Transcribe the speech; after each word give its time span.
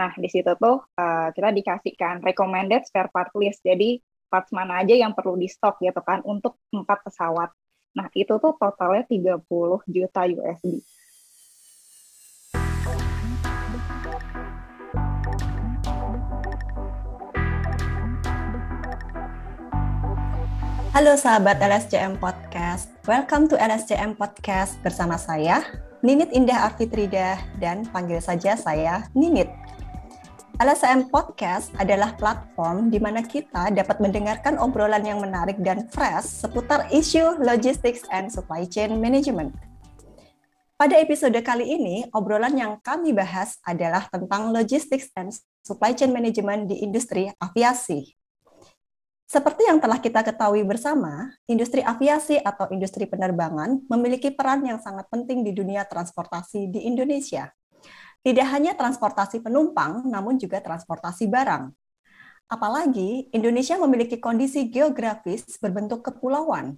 Nah, 0.00 0.16
di 0.16 0.32
situ 0.32 0.48
tuh 0.56 0.80
uh, 0.96 1.28
kita 1.36 1.52
dikasihkan 1.52 2.24
recommended 2.24 2.88
spare 2.88 3.12
part 3.12 3.28
list. 3.36 3.60
Jadi 3.60 4.00
parts 4.32 4.48
mana 4.48 4.80
aja 4.80 4.96
yang 4.96 5.12
perlu 5.12 5.36
di 5.36 5.44
stok 5.44 5.76
gitu 5.84 6.00
kan 6.00 6.24
untuk 6.24 6.56
empat 6.72 7.04
pesawat. 7.04 7.52
Nah, 7.92 8.08
itu 8.16 8.32
tuh 8.40 8.56
totalnya 8.56 9.04
30 9.04 9.44
juta 9.92 10.24
USD. 10.24 10.80
Halo 20.96 21.12
sahabat 21.20 21.60
LSCM 21.60 22.16
Podcast, 22.16 22.88
welcome 23.04 23.52
to 23.52 23.60
LSCM 23.60 24.16
Podcast 24.16 24.80
bersama 24.80 25.20
saya, 25.20 25.60
Ninit 26.00 26.32
Indah 26.32 26.72
Arfitrida, 26.72 27.36
dan 27.60 27.84
panggil 27.92 28.24
saja 28.24 28.56
saya 28.56 29.04
Ninit. 29.12 29.69
LSM 30.60 31.08
Podcast 31.08 31.72
adalah 31.80 32.12
platform 32.20 32.92
di 32.92 33.00
mana 33.00 33.24
kita 33.24 33.72
dapat 33.72 33.96
mendengarkan 33.96 34.60
obrolan 34.60 35.00
yang 35.00 35.16
menarik 35.16 35.56
dan 35.64 35.88
fresh 35.88 36.44
seputar 36.44 36.84
isu 36.92 37.40
logistics 37.40 38.04
and 38.12 38.28
supply 38.28 38.68
chain 38.68 38.92
management. 39.00 39.56
Pada 40.76 41.00
episode 41.00 41.40
kali 41.40 41.64
ini, 41.64 42.04
obrolan 42.12 42.52
yang 42.60 42.76
kami 42.84 43.16
bahas 43.16 43.56
adalah 43.64 44.04
tentang 44.12 44.52
logistics 44.52 45.08
and 45.16 45.32
supply 45.64 45.96
chain 45.96 46.12
management 46.12 46.68
di 46.68 46.84
industri 46.84 47.32
aviasi. 47.40 48.12
Seperti 49.24 49.64
yang 49.64 49.80
telah 49.80 49.96
kita 49.96 50.20
ketahui 50.20 50.60
bersama, 50.68 51.32
industri 51.48 51.80
aviasi 51.80 52.36
atau 52.36 52.68
industri 52.68 53.08
penerbangan 53.08 53.80
memiliki 53.88 54.28
peran 54.28 54.60
yang 54.68 54.76
sangat 54.76 55.08
penting 55.08 55.40
di 55.40 55.56
dunia 55.56 55.88
transportasi 55.88 56.68
di 56.68 56.84
Indonesia. 56.84 57.48
Tidak 58.20 58.46
hanya 58.52 58.76
transportasi 58.76 59.40
penumpang, 59.40 60.04
namun 60.04 60.36
juga 60.36 60.60
transportasi 60.60 61.24
barang. 61.24 61.72
Apalagi 62.50 63.30
Indonesia 63.32 63.78
memiliki 63.80 64.20
kondisi 64.20 64.68
geografis 64.68 65.46
berbentuk 65.56 66.04
kepulauan, 66.04 66.76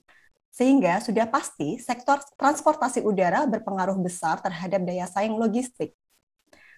sehingga 0.53 1.01
sudah 1.01 1.27
pasti 1.27 1.81
sektor 1.81 2.21
transportasi 2.37 3.01
udara 3.03 3.49
berpengaruh 3.49 3.97
besar 4.05 4.39
terhadap 4.45 4.85
daya 4.85 5.09
saing 5.09 5.35
logistik. 5.35 5.97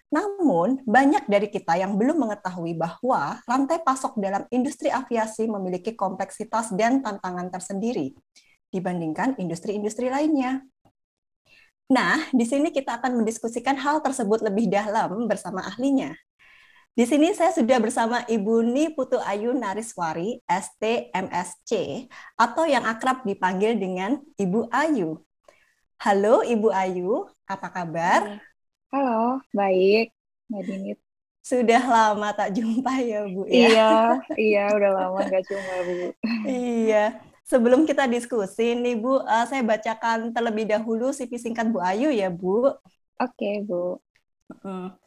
Namun, 0.09 0.79
banyak 0.87 1.27
dari 1.27 1.51
kita 1.51 1.75
yang 1.75 1.99
belum 1.99 2.23
mengetahui 2.23 2.77
bahwa 2.79 3.41
rantai 3.43 3.83
pasok 3.83 4.15
dalam 4.15 4.47
industri 4.47 4.87
aviasi 4.87 5.43
memiliki 5.49 5.91
kompleksitas 5.91 6.71
dan 6.71 7.03
tantangan 7.03 7.51
tersendiri 7.51 8.15
dibandingkan 8.71 9.35
industri-industri 9.35 10.07
lainnya. 10.07 10.63
Nah, 11.85 12.17
di 12.33 12.41
sini 12.49 12.73
kita 12.73 12.97
akan 12.97 13.21
mendiskusikan 13.21 13.77
hal 13.77 14.01
tersebut 14.01 14.41
lebih 14.41 14.65
dalam 14.73 15.29
bersama 15.29 15.61
ahlinya. 15.61 16.17
Di 16.97 17.05
sini 17.05 17.29
saya 17.35 17.53
sudah 17.53 17.77
bersama 17.77 18.25
Ibu 18.25 18.65
Ni 18.65 18.89
Putu 18.89 19.21
Ayu 19.21 19.53
Nariswari, 19.53 20.41
STMSC, 20.49 21.69
atau 22.33 22.65
yang 22.65 22.87
akrab 22.89 23.21
dipanggil 23.21 23.77
dengan 23.77 24.17
Ibu 24.33 24.65
Ayu. 24.73 25.21
Halo 26.01 26.41
Ibu 26.41 26.73
Ayu, 26.73 27.29
apa 27.45 27.67
kabar? 27.69 28.41
Halo, 28.89 29.43
baik, 29.53 30.09
Mbak 30.49 30.61
Dinit. 30.65 30.97
Sudah 31.45 31.83
lama 31.85 32.33
tak 32.33 32.57
jumpa 32.57 32.97
ya 33.05 33.29
Bu 33.29 33.45
ya? 33.45 33.69
Iya, 33.69 33.91
iya 34.33 34.63
udah 34.73 34.91
lama 34.97 35.19
nggak 35.21 35.43
jumpa 35.45 35.75
Bu. 35.85 35.95
iya. 36.49 37.21
Sebelum 37.45 37.85
kita 37.85 38.09
diskusi 38.09 38.73
nih 38.73 38.97
Bu, 38.97 39.21
uh, 39.21 39.45
saya 39.45 39.61
bacakan 39.61 40.33
terlebih 40.33 40.65
dahulu 40.65 41.13
CV 41.13 41.37
singkat 41.37 41.69
Bu 41.69 41.77
Ayu 41.77 42.09
ya 42.09 42.33
Bu. 42.33 42.73
Oke 43.21 43.61
Bu. 43.61 44.01
Hmm. 44.65 44.97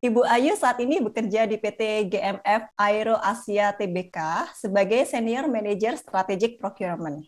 Ibu 0.00 0.24
Ayu 0.24 0.56
saat 0.56 0.80
ini 0.80 0.96
bekerja 1.04 1.44
di 1.44 1.60
PT 1.60 2.08
GMF 2.08 2.72
Aero 2.80 3.20
Asia 3.20 3.76
Tbk 3.76 4.16
sebagai 4.56 5.04
Senior 5.04 5.44
Manager 5.52 5.92
Strategic 6.00 6.56
Procurement. 6.56 7.20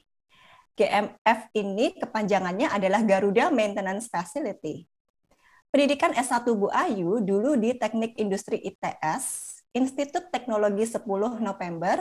GMF 0.80 1.52
ini 1.52 1.92
kepanjangannya 2.00 2.72
adalah 2.72 3.04
Garuda 3.04 3.52
Maintenance 3.52 4.08
Facility. 4.08 4.88
Pendidikan 5.68 6.16
S1 6.16 6.48
Bu 6.56 6.72
Ayu 6.72 7.20
dulu 7.20 7.60
di 7.60 7.76
Teknik 7.76 8.16
Industri 8.16 8.56
ITS, 8.64 9.60
Institut 9.76 10.32
Teknologi 10.32 10.88
10 10.88 11.04
November, 11.44 12.00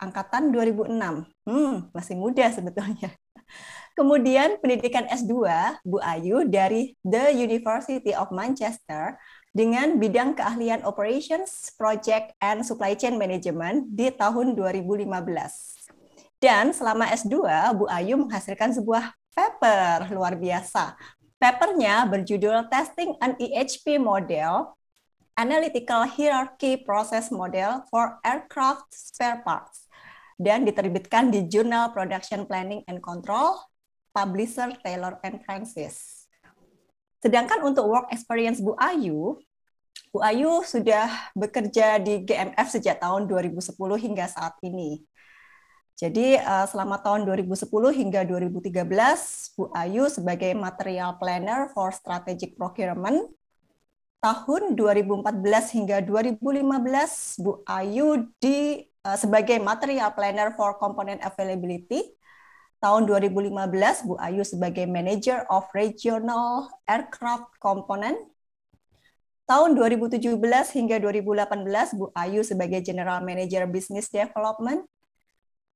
angkatan 0.00 0.48
2006. 0.50 1.28
Hmm, 1.44 1.92
masih 1.92 2.16
muda 2.16 2.48
sebetulnya. 2.48 3.12
Kemudian 3.98 4.56
pendidikan 4.64 5.04
S2 5.12 5.44
Bu 5.84 6.00
Ayu 6.00 6.48
dari 6.48 6.96
The 7.04 7.36
University 7.36 8.16
of 8.16 8.32
Manchester 8.32 9.20
dengan 9.52 10.00
bidang 10.00 10.38
keahlian 10.38 10.80
Operations, 10.88 11.68
Project, 11.76 12.32
and 12.40 12.64
Supply 12.64 12.96
Chain 12.96 13.20
Management 13.20 13.92
di 13.92 14.08
tahun 14.08 14.56
2015. 14.56 15.04
Dan 16.40 16.72
selama 16.72 17.12
S2, 17.12 17.36
Bu 17.76 17.84
Ayu 17.92 18.16
menghasilkan 18.16 18.72
sebuah 18.72 19.12
paper 19.36 20.08
luar 20.16 20.32
biasa. 20.40 20.96
Papernya 21.36 22.08
berjudul 22.08 22.72
Testing 22.72 23.16
an 23.20 23.36
EHP 23.36 24.00
Model, 24.00 24.72
Analytical 25.36 26.08
Hierarchy 26.08 26.80
Process 26.80 27.28
Model 27.28 27.84
for 27.92 28.20
Aircraft 28.24 28.92
Spare 28.92 29.40
Parts 29.44 29.89
dan 30.40 30.64
diterbitkan 30.64 31.28
di 31.28 31.44
Jurnal 31.44 31.92
Production 31.92 32.48
Planning 32.48 32.88
and 32.88 33.04
Control, 33.04 33.60
publisher 34.16 34.72
Taylor 34.80 35.20
and 35.20 35.44
Francis. 35.44 36.24
Sedangkan 37.20 37.60
untuk 37.60 37.84
work 37.84 38.08
experience 38.08 38.64
Bu 38.64 38.72
Ayu, 38.80 39.36
Bu 40.08 40.24
Ayu 40.24 40.64
sudah 40.64 41.06
bekerja 41.36 42.00
di 42.00 42.24
GMF 42.24 42.66
sejak 42.72 43.04
tahun 43.04 43.28
2010 43.28 43.76
hingga 44.00 44.26
saat 44.32 44.56
ini. 44.64 45.04
Jadi 46.00 46.40
eh, 46.40 46.66
selama 46.66 46.96
tahun 47.04 47.28
2010 47.28 47.68
hingga 47.92 48.24
2013, 48.24 49.60
Bu 49.60 49.68
Ayu 49.76 50.08
sebagai 50.08 50.56
material 50.56 51.20
planner 51.20 51.68
for 51.76 51.92
strategic 51.92 52.56
procurement. 52.56 53.28
Tahun 54.24 54.72
2014 54.72 55.76
hingga 55.76 56.00
2015, 56.00 57.44
Bu 57.44 57.60
Ayu 57.68 58.24
di 58.40 58.89
Eh, 59.00 59.16
sebagai 59.16 59.56
material 59.56 60.12
planner 60.12 60.52
for 60.52 60.76
component 60.76 61.24
availability. 61.24 62.04
Tahun 62.84 63.08
2015, 63.08 64.04
Bu 64.04 64.20
Ayu 64.20 64.44
sebagai 64.44 64.84
Manager 64.84 65.48
of 65.48 65.64
Regional 65.72 66.68
Aircraft 66.84 67.48
Component. 67.56 68.16
Tahun 69.48 69.72
2017 69.72 70.36
hingga 70.76 71.00
2018, 71.00 71.96
Bu 71.96 72.12
Ayu 72.12 72.44
sebagai 72.44 72.84
General 72.84 73.24
Manager 73.24 73.64
Business 73.64 74.12
Development. 74.12 74.84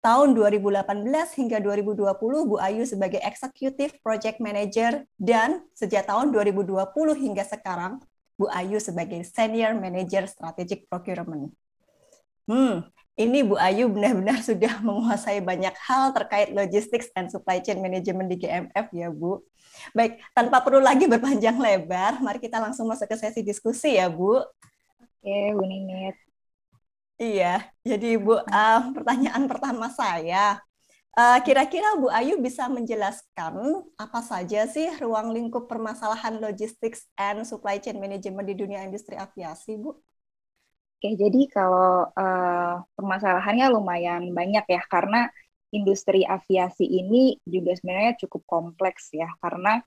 Tahun 0.05 0.37
2018 0.37 1.33
hingga 1.41 1.65
2020, 1.65 2.45
Bu 2.45 2.61
Ayu 2.61 2.85
sebagai 2.85 3.25
Executive 3.25 4.05
Project 4.05 4.37
Manager. 4.37 5.01
Dan 5.17 5.65
sejak 5.73 6.05
tahun 6.13 6.29
2020 6.29 6.93
hingga 7.17 7.45
sekarang, 7.49 8.05
Bu 8.37 8.53
Ayu 8.53 8.77
sebagai 8.77 9.25
Senior 9.25 9.73
Manager 9.81 10.29
Strategic 10.29 10.85
Procurement. 10.93 11.49
Hmm, 12.45 12.85
ini 13.15 13.47
Bu 13.47 13.55
Ayu 13.55 13.87
benar-benar 13.91 14.43
sudah 14.49 14.83
menguasai 14.83 15.39
banyak 15.43 15.75
hal 15.87 16.11
terkait 16.15 16.51
logistics 16.51 17.11
dan 17.15 17.31
supply 17.31 17.63
chain 17.63 17.79
management 17.79 18.31
di 18.31 18.37
GMF 18.43 18.87
ya 18.91 19.09
Bu. 19.11 19.43
Baik, 19.95 20.23
tanpa 20.35 20.63
perlu 20.63 20.79
lagi 20.83 21.07
berpanjang 21.11 21.59
lebar, 21.59 22.23
mari 22.23 22.39
kita 22.39 22.63
langsung 22.63 22.87
masuk 22.87 23.11
ke 23.11 23.17
sesi 23.19 23.43
diskusi 23.43 23.99
ya 23.99 24.11
Bu. 24.11 24.39
Oke, 24.99 25.37
Bu 25.55 25.65
Ninit. 25.67 26.17
Iya, 27.15 27.71
jadi 27.87 28.19
Bu, 28.19 28.43
uh, 28.43 28.81
pertanyaan 28.91 29.47
pertama 29.47 29.87
saya, 29.95 30.59
uh, 31.15 31.39
kira-kira 31.47 31.95
Bu 31.95 32.11
Ayu 32.11 32.43
bisa 32.43 32.67
menjelaskan 32.67 33.55
apa 33.95 34.21
saja 34.27 34.67
sih 34.67 34.91
ruang 34.99 35.31
lingkup 35.31 35.71
permasalahan 35.71 36.43
logistics 36.43 37.07
and 37.15 37.47
supply 37.47 37.79
chain 37.79 38.03
management 38.03 38.51
di 38.51 38.55
dunia 38.59 38.83
industri 38.83 39.15
aviasi, 39.15 39.79
Bu? 39.79 39.95
Oke, 40.95 41.21
jadi 41.21 41.41
kalau 41.53 42.09
uh, 42.09 42.81
permasalahannya 42.97 43.67
lumayan 43.75 44.23
banyak 44.33 44.65
ya, 44.65 44.83
karena 44.89 45.29
industri 45.75 46.23
aviasi 46.25 46.87
ini 46.87 47.37
juga 47.45 47.75
sebenarnya 47.75 48.15
cukup 48.25 48.43
kompleks 48.47 49.13
ya, 49.13 49.29
karena 49.43 49.83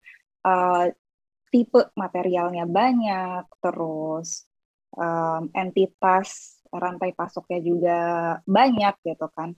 uh, 0.45 0.85
tipe 1.49 1.89
materialnya 1.95 2.67
banyak, 2.67 3.47
terus 3.63 4.45
um, 4.93 5.47
entitas 5.55 6.59
rantai 6.69 7.15
pasoknya 7.15 7.59
juga 7.63 7.99
banyak 8.43 8.95
gitu 9.07 9.27
kan. 9.31 9.55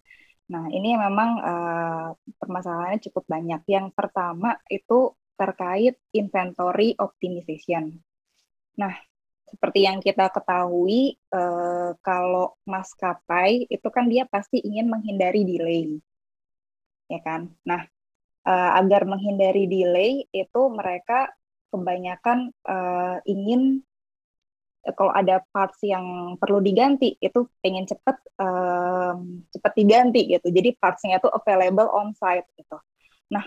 Nah, 0.49 0.65
ini 0.69 0.97
memang 0.97 1.29
uh, 1.41 2.07
permasalahannya 2.41 3.01
cukup 3.09 3.25
banyak. 3.29 3.61
Yang 3.69 3.93
pertama 3.93 4.57
itu 4.69 5.13
terkait 5.37 5.97
inventory 6.13 6.97
optimization. 6.97 7.99
Nah, 8.77 8.93
seperti 9.51 9.79
yang 9.87 9.99
kita 9.99 10.29
ketahui, 10.31 11.17
eh, 11.17 11.91
kalau 12.05 12.55
maskapai 12.65 13.65
itu 13.69 13.87
kan 13.89 14.05
dia 14.07 14.23
pasti 14.29 14.61
ingin 14.61 14.87
menghindari 14.89 15.41
delay, 15.45 15.99
ya 17.11 17.19
kan? 17.25 17.49
Nah, 17.65 17.81
eh, 18.47 18.71
agar 18.79 19.03
menghindari 19.09 19.65
delay 19.65 20.25
itu 20.31 20.61
mereka 20.71 21.33
kebanyakan 21.69 22.53
eh, 22.65 23.17
ingin 23.29 23.83
kalau 24.95 25.11
ada 25.11 25.43
parts 25.51 25.79
yang 25.83 26.35
perlu 26.39 26.63
diganti 26.63 27.19
itu 27.19 27.45
pengen 27.59 27.83
cepet 27.83 28.15
um, 28.39 29.43
cepet 29.51 29.73
diganti 29.75 30.21
gitu. 30.31 30.47
Jadi 30.49 30.69
partsnya 30.79 31.19
itu 31.19 31.27
available 31.29 31.89
on 31.91 32.15
site 32.15 32.47
gitu. 32.55 32.79
Nah 33.35 33.43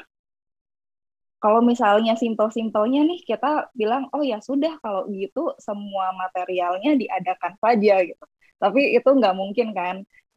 kalau 1.43 1.61
misalnya 1.61 2.15
simpel-simpelnya 2.15 3.03
nih 3.03 3.21
kita 3.27 3.75
bilang 3.75 4.07
oh 4.15 4.23
ya 4.23 4.39
sudah 4.39 4.79
kalau 4.79 5.11
gitu 5.11 5.53
semua 5.59 6.15
materialnya 6.15 6.95
diadakan 6.95 7.59
saja 7.59 7.95
gitu 8.07 8.25
tapi 8.63 8.95
itu 8.95 9.09
nggak 9.11 9.35
mungkin 9.35 9.75
kan 9.75 9.97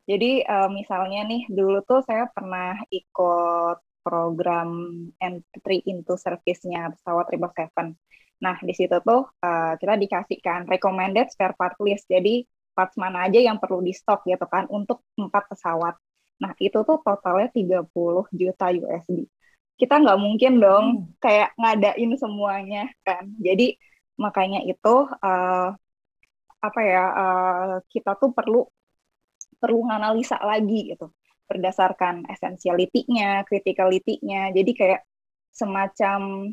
jadi 0.10 0.46
uh, 0.46 0.69
misalnya 0.69 1.25
nih 1.25 1.50
dulu 1.50 1.81
tuh 1.86 2.02
saya 2.06 2.30
pernah 2.30 2.78
ikut 2.94 3.78
program 4.06 4.69
entry 5.18 5.81
into 5.90 6.13
service-nya 6.13 6.94
pesawat 6.94 7.25
Triple 7.25 7.54
Seven. 7.58 7.88
Nah 8.46 8.56
di 8.62 8.74
situ 8.78 8.94
tuh 9.01 9.25
uh, 9.42 9.74
kita 9.81 9.98
dikasihkan 9.98 10.69
recommended 10.69 11.34
spare 11.34 11.58
part 11.58 11.74
list. 11.81 12.06
Jadi 12.06 12.46
parts 12.78 12.94
mana 13.01 13.25
aja 13.25 13.42
yang 13.42 13.58
perlu 13.58 13.81
di 13.81 13.98
stok 13.98 14.30
gitu 14.30 14.46
kan 14.46 14.69
untuk 14.69 15.01
empat 15.18 15.50
pesawat. 15.50 15.98
Nah 16.38 16.54
itu 16.62 16.78
tuh 16.86 17.01
totalnya 17.01 17.50
30 17.50 17.90
juta 18.30 18.66
USD 18.69 19.25
kita 19.75 20.00
nggak 20.00 20.19
mungkin 20.22 20.54
dong 20.63 20.86
hmm. 20.86 21.19
kayak 21.19 21.51
ngadain 21.60 22.12
semuanya 22.16 22.88
kan 23.04 23.27
jadi 23.39 23.75
makanya 24.16 24.63
itu 24.63 24.95
uh, 25.19 25.75
apa 26.63 26.80
ya 26.81 27.04
uh, 27.12 27.74
kita 27.92 28.16
tuh 28.16 28.31
perlu 28.31 28.63
perlu 29.60 29.80
nganalisa 29.88 30.39
lagi 30.39 30.95
gitu 30.95 31.12
berdasarkan 31.45 32.25
essentiality-nya, 32.30 33.45
criticality-nya. 33.45 34.51
Jadi 34.54 34.72
kayak 34.74 35.01
semacam 35.54 36.51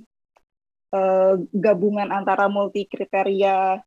uh, 0.95 1.35
gabungan 1.51 2.13
antara 2.13 2.47
multi 2.47 2.87
kriteria 2.87 3.81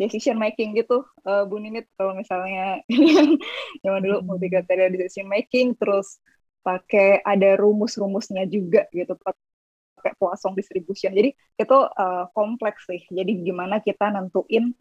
decision 0.00 0.40
making 0.40 0.74
gitu, 0.78 1.04
uh, 1.28 1.44
Bu 1.44 1.60
Ninit 1.60 1.86
kalau 1.94 2.16
misalnya 2.16 2.80
zaman 3.84 4.00
dulu 4.02 4.18
hmm. 4.22 4.26
multi 4.26 4.46
kriteria 4.48 4.88
decision 4.88 5.28
making, 5.28 5.76
terus 5.76 6.18
pakai 6.62 7.20
ada 7.26 7.58
rumus-rumusnya 7.58 8.46
juga 8.46 8.86
gitu 8.94 9.18
pakai 9.18 10.14
Poisson 10.18 10.54
distribution. 10.58 11.14
Jadi 11.14 11.30
itu 11.34 11.78
uh, 11.78 12.26
kompleks 12.34 12.86
sih. 12.90 13.02
Jadi 13.10 13.42
gimana 13.46 13.78
kita 13.78 14.10
nentuin 14.10 14.74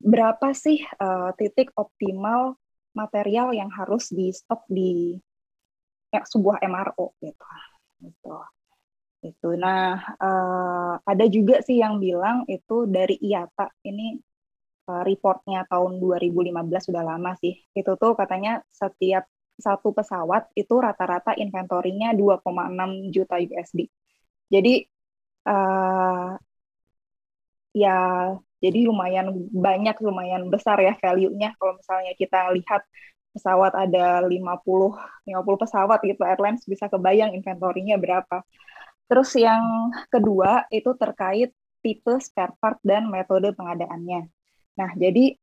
berapa 0.00 0.52
sih 0.52 0.84
uh, 1.00 1.32
titik 1.36 1.72
optimal 1.76 2.56
material 2.92 3.56
yang 3.56 3.72
harus 3.72 4.10
di 4.12 4.32
stok 4.32 4.64
di 4.68 5.16
ya, 6.12 6.24
sebuah 6.24 6.60
MRO 6.64 7.16
gitu. 7.20 7.46
Gitu. 8.04 8.36
Itu 9.24 9.48
nah 9.56 9.98
uh, 10.20 10.94
ada 11.02 11.24
juga 11.32 11.64
sih 11.64 11.80
yang 11.80 11.96
bilang 11.96 12.44
itu 12.48 12.84
dari 12.84 13.16
IATA. 13.18 13.72
Ini 13.84 14.20
uh, 14.88 15.02
reportnya 15.04 15.64
tahun 15.68 15.96
2015 15.96 16.88
sudah 16.92 17.02
lama 17.04 17.32
sih. 17.40 17.56
Itu 17.72 17.96
tuh 17.96 18.12
katanya 18.14 18.60
setiap 18.68 19.24
satu 19.58 19.90
pesawat 19.90 20.48
itu 20.54 20.74
rata-rata 20.78 21.34
inventorinya 21.34 22.14
2,6 22.14 23.14
juta 23.14 23.36
USD. 23.42 23.80
Jadi 24.48 24.86
uh, 25.50 26.38
ya 27.76 27.96
jadi 28.58 28.78
lumayan 28.90 29.26
banyak 29.54 29.96
lumayan 30.02 30.50
besar 30.50 30.78
ya 30.82 30.94
value-nya 30.98 31.54
kalau 31.58 31.78
misalnya 31.78 32.12
kita 32.18 32.50
lihat 32.56 32.82
pesawat 33.34 33.72
ada 33.76 34.24
50 34.26 34.34
50 35.28 35.62
pesawat 35.62 35.98
gitu 36.02 36.22
airlines 36.26 36.64
bisa 36.66 36.90
kebayang 36.90 37.30
inventorinya 37.38 37.94
berapa. 38.00 38.42
Terus 39.08 39.30
yang 39.38 39.62
kedua 40.12 40.68
itu 40.74 40.90
terkait 40.98 41.50
tipe 41.82 42.14
spare 42.20 42.54
part 42.60 42.78
dan 42.82 43.08
metode 43.08 43.54
pengadaannya. 43.54 44.28
Nah, 44.78 44.90
jadi 44.98 45.38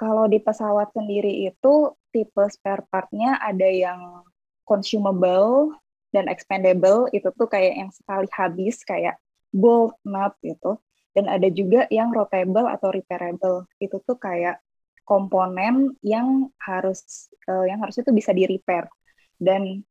kalau 0.00 0.24
di 0.32 0.40
pesawat 0.40 0.96
sendiri 0.96 1.44
itu 1.52 1.92
tipe 2.08 2.44
spare 2.48 2.88
partnya 2.88 3.36
ada 3.36 3.68
yang 3.68 4.24
consumable 4.64 5.76
dan 6.16 6.24
expendable. 6.32 7.04
Itu 7.12 7.28
tuh 7.36 7.52
kayak 7.52 7.74
yang 7.76 7.90
sekali 7.92 8.28
habis 8.32 8.80
kayak 8.80 9.20
bolt 9.52 10.00
nut 10.08 10.32
gitu. 10.40 10.80
Dan 11.12 11.28
ada 11.28 11.52
juga 11.52 11.84
yang 11.92 12.16
rotatable 12.16 12.64
atau 12.64 12.88
repairable. 12.88 13.68
Itu 13.76 14.00
tuh 14.08 14.16
kayak 14.16 14.64
komponen 15.04 16.00
yang 16.06 16.48
harus 16.62 17.28
uh, 17.50 17.66
yang 17.66 17.82
harus 17.82 17.98
itu 17.98 18.14
bisa 18.14 18.30
di 18.30 18.46
repair 18.46 18.86
dan 19.40 19.82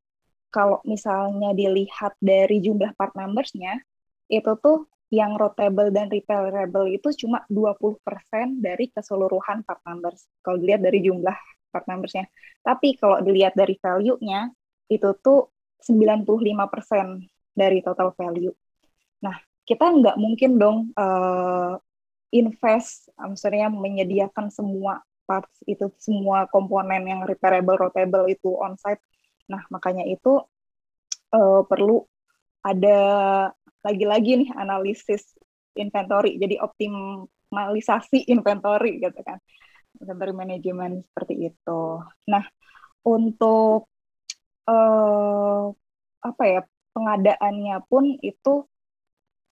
kalau 0.54 0.80
misalnya 0.86 1.52
dilihat 1.52 2.16
dari 2.22 2.62
jumlah 2.62 2.96
part 2.96 3.12
numbersnya 3.18 3.82
itu 4.30 4.54
tuh 4.62 4.86
yang 5.10 5.34
rotable 5.38 5.90
dan 5.90 6.06
repairable 6.10 6.86
itu 6.86 7.10
cuma 7.26 7.42
20% 7.50 7.98
dari 8.62 8.94
keseluruhan 8.94 9.66
part 9.66 9.82
numbers. 9.86 10.30
Kalau 10.46 10.62
dilihat 10.62 10.86
dari 10.86 11.02
jumlah 11.02 11.38
part 11.70 11.86
numbersnya. 11.86 12.26
Tapi 12.66 12.98
kalau 12.98 13.22
dilihat 13.22 13.54
dari 13.54 13.78
value-nya, 13.78 14.50
itu 14.90 15.10
tuh 15.22 15.54
95% 15.82 17.26
dari 17.54 17.80
total 17.86 18.12
value. 18.18 18.54
Nah, 19.24 19.38
kita 19.64 19.86
nggak 19.86 20.18
mungkin 20.18 20.52
dong 20.58 20.78
uh, 20.98 21.78
invest, 22.34 23.10
maksudnya 23.16 23.70
menyediakan 23.70 24.50
semua 24.50 25.06
parts 25.30 25.62
itu, 25.70 25.94
semua 26.02 26.50
komponen 26.50 27.06
yang 27.06 27.22
repairable, 27.22 27.78
rotable 27.78 28.26
itu 28.26 28.50
on-site. 28.58 29.02
Nah, 29.46 29.62
makanya 29.70 30.06
itu 30.10 30.42
uh, 31.34 31.62
perlu 31.70 32.06
ada 32.60 33.00
lagi-lagi 33.86 34.46
nih 34.46 34.50
analisis 34.56 35.36
inventory, 35.78 36.36
jadi 36.36 36.60
optimalisasi 36.60 38.28
inventory 38.28 39.00
gitu 39.00 39.20
kan, 39.24 39.40
inventory 40.00 40.34
management 40.36 41.08
seperti 41.12 41.54
itu. 41.54 41.82
Nah, 42.28 42.44
untuk 43.08 43.88
uh, 44.68 45.72
apa 46.20 46.44
ya 46.44 46.62
pengadaannya 46.92 47.78
pun 47.88 48.20
itu 48.20 48.68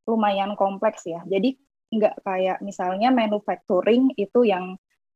lumayan 0.08 0.56
kompleks 0.56 1.04
ya. 1.04 1.20
Jadi 1.28 1.56
nggak 1.94 2.24
kayak 2.24 2.58
misalnya 2.64 3.12
manufacturing 3.14 4.10
itu 4.16 4.48
yang 4.48 4.74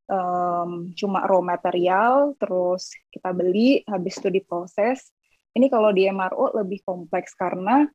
um, 0.08 0.92
cuma 0.96 1.24
raw 1.24 1.40
material, 1.40 2.36
terus 2.40 2.92
kita 3.12 3.32
beli, 3.32 3.84
habis 3.88 4.20
itu 4.20 4.28
diproses. 4.32 5.12
Ini 5.56 5.66
kalau 5.72 5.90
di 5.90 6.06
MRO 6.08 6.54
lebih 6.54 6.84
kompleks 6.84 7.34
karena 7.34 7.88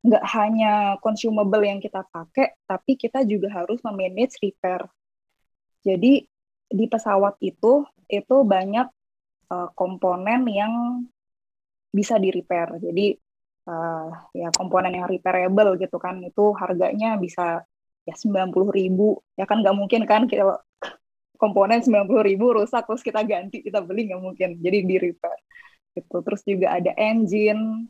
nggak 0.00 0.24
hanya 0.32 0.96
consumable 1.04 1.60
yang 1.60 1.78
kita 1.78 2.00
pakai, 2.08 2.56
tapi 2.64 2.96
kita 2.96 3.20
juga 3.28 3.52
harus 3.52 3.80
memanage 3.84 4.40
repair. 4.40 4.88
Jadi 5.84 6.24
di 6.70 6.84
pesawat 6.86 7.36
itu 7.44 7.84
itu 8.08 8.36
banyak 8.46 8.86
uh, 9.52 9.68
komponen 9.76 10.46
yang 10.48 10.72
bisa 11.92 12.16
di 12.16 12.32
repair. 12.32 12.80
Jadi 12.80 13.12
uh, 13.68 14.08
ya 14.32 14.48
komponen 14.56 14.96
yang 14.96 15.06
repairable 15.10 15.76
gitu 15.76 15.96
kan 16.00 16.20
itu 16.24 16.54
harganya 16.56 17.20
bisa 17.20 17.64
ya 18.08 18.16
ribu 18.72 19.20
ya 19.36 19.44
kan 19.44 19.60
nggak 19.60 19.76
mungkin 19.76 20.02
kan 20.08 20.24
kalau 20.24 20.56
komponen 21.36 21.80
ribu 22.24 22.46
rusak 22.56 22.84
terus 22.88 23.04
kita 23.04 23.20
ganti 23.24 23.60
kita 23.60 23.84
beli 23.84 24.08
nggak 24.08 24.22
mungkin 24.22 24.50
jadi 24.58 24.78
di 24.84 24.96
repair 24.96 25.38
gitu 25.94 26.16
terus 26.24 26.42
juga 26.46 26.76
ada 26.80 26.92
engine 26.96 27.88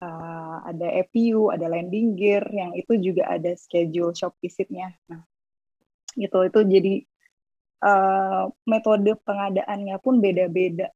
uh, 0.00 0.56
ada 0.66 0.88
EPU, 1.04 1.52
ada 1.52 1.68
landing 1.68 2.16
gear, 2.16 2.44
yang 2.50 2.72
itu 2.74 2.96
juga 3.00 3.28
ada 3.30 3.52
schedule 3.56 4.12
shop 4.16 4.34
visitnya. 4.40 4.92
Nah, 5.08 5.22
itu 6.16 6.38
itu 6.48 6.60
jadi 6.66 6.94
uh, 7.84 8.50
metode 8.66 9.14
pengadaannya 9.22 9.96
pun 10.02 10.18
beda-beda, 10.18 10.90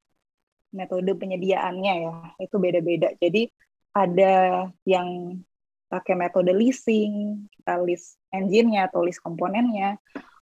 metode 0.74 1.14
penyediaannya 1.14 1.94
ya 2.02 2.14
itu 2.42 2.56
beda-beda. 2.58 3.14
Jadi 3.20 3.48
ada 3.94 4.66
yang 4.82 5.38
pakai 5.86 6.18
metode 6.18 6.50
leasing, 6.50 7.46
kita 7.54 7.78
lease 7.78 8.18
engine-nya 8.34 8.90
atau 8.90 9.06
lease 9.06 9.22
komponennya, 9.22 9.94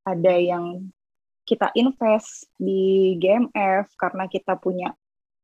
ada 0.04 0.34
yang 0.36 0.92
kita 1.48 1.72
invest 1.72 2.44
di 2.60 3.16
GMF 3.16 3.88
karena 3.96 4.28
kita 4.28 4.60
punya 4.60 4.92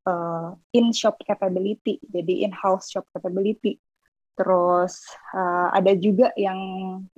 uh, 0.05 0.53
in-shop 0.71 1.19
capability, 1.25 1.99
jadi 2.05 2.47
in-house 2.49 2.93
shop 2.93 3.05
capability. 3.11 3.81
Terus 4.35 5.01
uh, 5.33 5.71
ada 5.73 5.91
juga 5.97 6.31
yang 6.37 6.59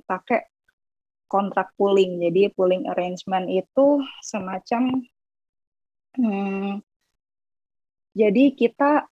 pakai 0.08 0.48
kontrak 1.28 1.76
pooling. 1.76 2.18
Jadi 2.24 2.50
pooling 2.56 2.88
arrangement 2.88 3.46
itu 3.46 4.00
semacam 4.24 5.04
hmm, 6.16 6.80
jadi 8.16 8.44
kita 8.56 9.06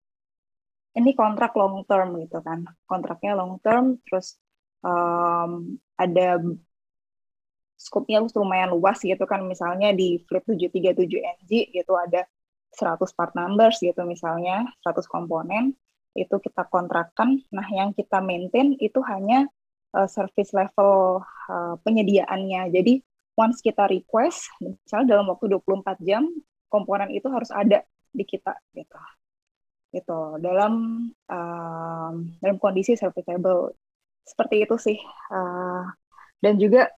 ini 0.96 1.12
kontrak 1.12 1.52
long 1.54 1.84
term 1.84 2.16
gitu 2.18 2.40
kan. 2.40 2.64
Kontraknya 2.88 3.36
long 3.36 3.60
term 3.60 4.00
terus 4.08 4.40
um, 4.80 5.76
ada 5.94 6.40
skopnya 7.76 8.24
lumayan 8.24 8.72
luas 8.72 9.04
gitu 9.04 9.28
kan 9.28 9.44
misalnya 9.44 9.92
di 9.92 10.24
Fleet 10.24 10.42
737 10.48 11.36
NG 11.44 11.52
gitu 11.76 11.92
ada 11.94 12.24
100 12.76 13.16
part 13.16 13.32
numbers 13.32 13.80
gitu 13.80 14.04
misalnya, 14.04 14.68
100 14.84 15.08
komponen, 15.08 15.72
itu 16.16 16.36
kita 16.40 16.64
kontrakkan. 16.68 17.40
Nah, 17.52 17.66
yang 17.72 17.92
kita 17.92 18.20
maintain 18.24 18.76
itu 18.80 19.00
hanya 19.04 19.48
uh, 19.96 20.08
service 20.08 20.52
level 20.56 21.24
uh, 21.48 21.74
penyediaannya. 21.84 22.72
Jadi 22.72 23.00
once 23.36 23.60
kita 23.60 23.88
request, 23.88 24.48
misalnya 24.60 25.16
dalam 25.16 25.28
waktu 25.32 25.52
24 25.52 26.00
jam, 26.04 26.28
komponen 26.72 27.12
itu 27.12 27.28
harus 27.28 27.52
ada 27.52 27.84
di 28.12 28.24
kita 28.24 28.56
gitu. 28.72 28.98
Gitu. 29.92 30.20
Dalam 30.40 30.72
uh, 31.28 32.10
dalam 32.40 32.56
kondisi 32.60 32.96
serviceable. 32.96 33.76
Seperti 34.26 34.66
itu 34.66 34.74
sih. 34.74 34.98
Uh, 35.30 35.86
dan 36.42 36.58
juga 36.58 36.90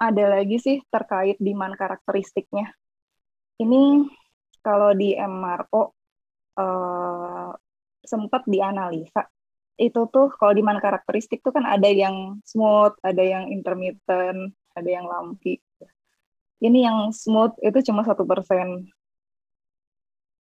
ada 0.00 0.24
lagi 0.40 0.56
sih 0.56 0.80
terkait 0.88 1.36
demand 1.38 1.76
karakteristiknya. 1.76 2.72
Ini 3.60 4.08
kalau 4.64 4.96
di 4.96 5.12
MRO 5.14 5.92
uh, 6.56 7.52
sempat 8.04 8.42
dianalisa 8.48 9.28
itu 9.74 10.06
tuh 10.06 10.30
kalau 10.38 10.54
demand 10.54 10.78
karakteristik 10.78 11.42
tuh 11.42 11.50
kan 11.50 11.66
ada 11.66 11.90
yang 11.90 12.38
smooth, 12.46 12.94
ada 13.02 13.18
yang 13.18 13.50
intermittent, 13.50 14.54
ada 14.78 14.86
yang 14.88 15.06
lumpy. 15.06 15.58
Ini 16.62 16.78
yang 16.86 16.98
smooth 17.10 17.58
itu 17.58 17.90
cuma 17.90 18.06
satu 18.06 18.22
persen 18.22 18.86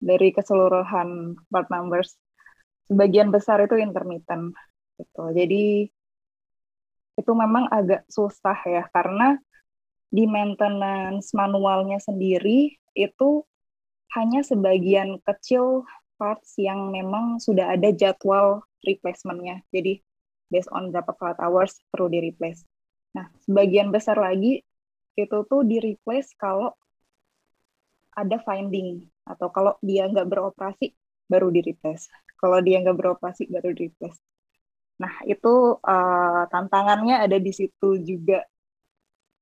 dari 0.02 0.34
keseluruhan 0.34 1.38
part 1.46 1.70
numbers. 1.70 2.18
Sebagian 2.90 3.30
besar 3.30 3.62
itu 3.62 3.78
intermittent. 3.78 4.50
Gitu. 4.98 5.22
Jadi 5.30 5.86
itu 7.14 7.32
memang 7.36 7.70
agak 7.70 8.02
susah 8.10 8.58
ya 8.66 8.82
karena 8.90 9.38
di 10.10 10.26
maintenance 10.26 11.30
manualnya 11.36 12.02
sendiri 12.02 12.74
itu 12.98 13.46
hanya 14.18 14.42
sebagian 14.42 15.22
kecil 15.22 15.86
parts 16.18 16.58
yang 16.60 16.90
memang 16.90 17.38
sudah 17.38 17.72
ada 17.72 17.94
jadwal 17.94 18.66
replacementnya. 18.84 19.62
Jadi 19.70 20.02
based 20.50 20.68
on 20.74 20.90
berapa 20.90 21.14
flight 21.14 21.38
hours 21.38 21.78
perlu 21.88 22.10
di 22.10 22.18
replace. 22.30 22.66
Nah, 23.14 23.30
sebagian 23.46 23.94
besar 23.94 24.18
lagi 24.18 24.60
itu 25.14 25.38
tuh 25.46 25.62
di 25.62 25.78
replace 25.78 26.34
kalau 26.34 26.74
ada 28.14 28.36
finding 28.42 29.06
atau 29.22 29.48
kalau 29.54 29.78
dia 29.80 30.10
nggak 30.10 30.26
beroperasi 30.26 30.92
baru 31.30 31.54
di 31.54 31.62
replace. 31.62 32.10
Kalau 32.34 32.58
dia 32.58 32.82
nggak 32.82 32.98
beroperasi 32.98 33.46
baru 33.46 33.70
di 33.70 33.88
replace. 33.88 34.18
Nah, 35.00 35.22
itu 35.24 35.80
uh, 35.80 36.44
tantangannya 36.52 37.24
ada 37.24 37.38
di 37.40 37.52
situ 37.54 37.96
juga 38.04 38.44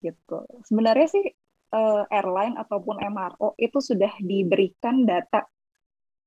gitu. 0.05 0.47
Sebenarnya 0.69 1.09
sih 1.11 1.25
uh, 1.73 2.05
airline 2.09 2.57
ataupun 2.57 3.01
MRO 3.03 3.55
itu 3.61 3.79
sudah 3.81 4.13
diberikan 4.21 5.05
data 5.05 5.45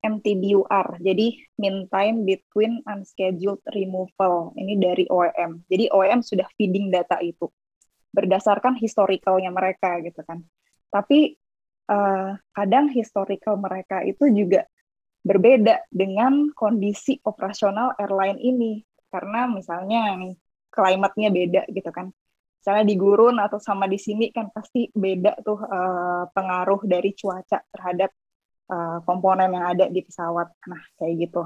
MTBUR, 0.02 0.98
jadi 0.98 1.28
mean 1.62 1.86
time 1.94 2.26
between 2.26 2.82
unscheduled 2.90 3.62
removal. 3.70 4.50
Ini 4.58 4.82
dari 4.82 5.06
OEM. 5.06 5.70
Jadi 5.70 5.94
OEM 5.94 6.26
sudah 6.26 6.50
feeding 6.58 6.90
data 6.90 7.22
itu 7.22 7.46
berdasarkan 8.10 8.82
historicalnya 8.82 9.54
mereka 9.54 10.02
gitu 10.02 10.26
kan. 10.26 10.42
Tapi 10.90 11.38
uh, 11.94 12.34
kadang 12.52 12.90
historical 12.90 13.62
mereka 13.62 14.02
itu 14.02 14.26
juga 14.34 14.66
berbeda 15.22 15.86
dengan 15.94 16.50
kondisi 16.58 17.22
operasional 17.22 17.94
airline 18.02 18.42
ini 18.42 18.82
karena 19.14 19.46
misalnya 19.46 20.18
climate-nya 20.74 21.30
beda 21.30 21.62
gitu 21.70 21.94
kan. 21.94 22.10
Misalnya 22.62 22.86
di 22.86 22.94
gurun 22.94 23.42
atau 23.42 23.58
sama 23.58 23.90
di 23.90 23.98
sini 23.98 24.30
kan 24.30 24.54
pasti 24.54 24.86
beda 24.94 25.42
tuh 25.42 25.66
uh, 25.66 26.30
pengaruh 26.30 26.86
dari 26.86 27.18
cuaca 27.18 27.58
terhadap 27.74 28.14
uh, 28.70 29.02
komponen 29.02 29.50
yang 29.50 29.66
ada 29.66 29.90
di 29.90 30.06
pesawat. 30.06 30.46
Nah, 30.70 30.82
kayak 31.02 31.26
gitu. 31.26 31.42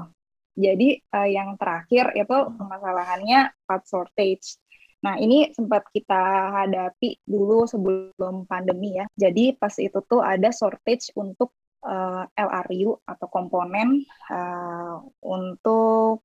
Jadi 0.60 1.00
uh, 1.16 1.24
yang 1.24 1.56
terakhir 1.56 2.12
itu 2.12 2.36
permasalahannya 2.60 3.48
part 3.64 3.88
shortage. 3.88 4.60
Nah, 5.08 5.16
ini 5.16 5.48
sempat 5.56 5.88
kita 5.88 6.52
hadapi 6.52 7.16
dulu 7.24 7.64
sebelum 7.64 8.44
pandemi 8.44 9.00
ya. 9.00 9.08
Jadi 9.16 9.56
pas 9.56 9.72
itu 9.80 9.96
tuh 10.04 10.20
ada 10.20 10.52
shortage 10.52 11.16
untuk 11.16 11.56
uh, 11.80 12.28
LRU 12.36 13.00
atau 13.08 13.26
komponen 13.32 14.04
uh, 14.28 15.00
untuk 15.24 16.20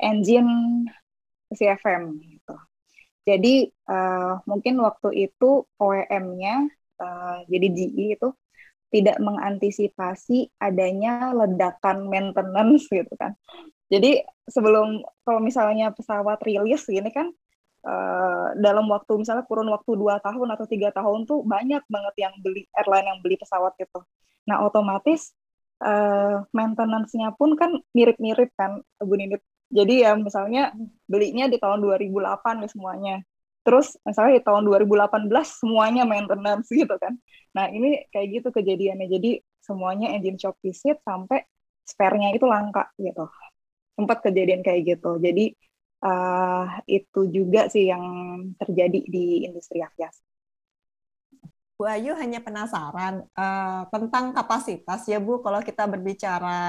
engine 0.00 0.88
CFM. 1.52 2.31
Jadi 3.22 3.70
uh, 3.86 4.42
mungkin 4.50 4.82
waktu 4.82 5.30
itu 5.30 5.66
OEM-nya 5.78 6.66
uh, 6.98 7.38
jadi 7.46 7.66
GE 7.70 8.06
itu 8.18 8.28
tidak 8.92 9.16
mengantisipasi 9.24 10.52
adanya 10.60 11.32
ledakan 11.32 12.10
maintenance 12.12 12.90
gitu 12.92 13.14
kan. 13.16 13.32
Jadi 13.88 14.24
sebelum 14.48 15.04
kalau 15.24 15.40
misalnya 15.40 15.92
pesawat 15.92 16.40
rilis 16.44 16.84
gini 16.88 17.12
kan 17.12 17.28
uh, 17.84 18.56
dalam 18.56 18.88
waktu 18.88 19.20
misalnya 19.20 19.44
kurun 19.44 19.68
waktu 19.68 19.92
dua 19.96 20.16
tahun 20.20 20.48
atau 20.56 20.64
tiga 20.64 20.90
tahun 20.92 21.28
tuh 21.28 21.44
banyak 21.44 21.84
banget 21.88 22.14
yang 22.16 22.34
beli 22.40 22.64
airline 22.76 23.06
yang 23.12 23.18
beli 23.20 23.36
pesawat 23.36 23.76
itu. 23.78 24.00
Nah 24.48 24.64
otomatis 24.64 25.36
uh, 25.84 26.42
maintenance-nya 26.56 27.36
pun 27.36 27.54
kan 27.58 27.76
mirip-mirip 27.92 28.50
kan 28.56 28.80
Bu 29.02 29.14
Nindit. 29.18 29.42
Jadi 29.72 30.04
ya 30.04 30.12
misalnya 30.14 30.76
belinya 31.08 31.48
di 31.48 31.56
tahun 31.56 31.80
2008 31.80 32.60
nih 32.60 32.70
semuanya. 32.70 33.16
Terus 33.64 33.96
misalnya 34.04 34.38
di 34.38 34.44
tahun 34.44 34.62
2018 34.68 35.32
semuanya 35.60 36.04
maintenance 36.04 36.68
gitu 36.80 36.92
kan. 37.00 37.16
Nah, 37.56 37.72
ini 37.72 38.04
kayak 38.12 38.28
gitu 38.42 38.48
kejadiannya. 38.52 39.08
Jadi 39.08 39.30
semuanya 39.64 40.12
engine 40.12 40.36
shop 40.36 40.60
visit 40.60 41.00
sampai 41.02 41.48
spare-nya 41.88 42.36
itu 42.36 42.44
langka 42.44 42.92
gitu. 43.00 43.26
Sempat 43.96 44.20
kejadian 44.20 44.60
kayak 44.60 44.98
gitu. 44.98 45.16
Jadi 45.16 45.56
uh, 46.04 46.64
itu 46.84 47.20
juga 47.32 47.70
sih 47.72 47.88
yang 47.88 48.04
terjadi 48.60 49.00
di 49.08 49.48
industri 49.48 49.80
aviasi. 49.80 50.20
Bu 51.82 51.90
Ayu 51.90 52.14
hanya 52.14 52.38
penasaran 52.38 53.26
uh, 53.34 53.82
tentang 53.90 54.30
kapasitas 54.30 55.02
ya 55.10 55.18
Bu 55.18 55.42
kalau 55.42 55.58
kita 55.64 55.82
berbicara 55.90 56.60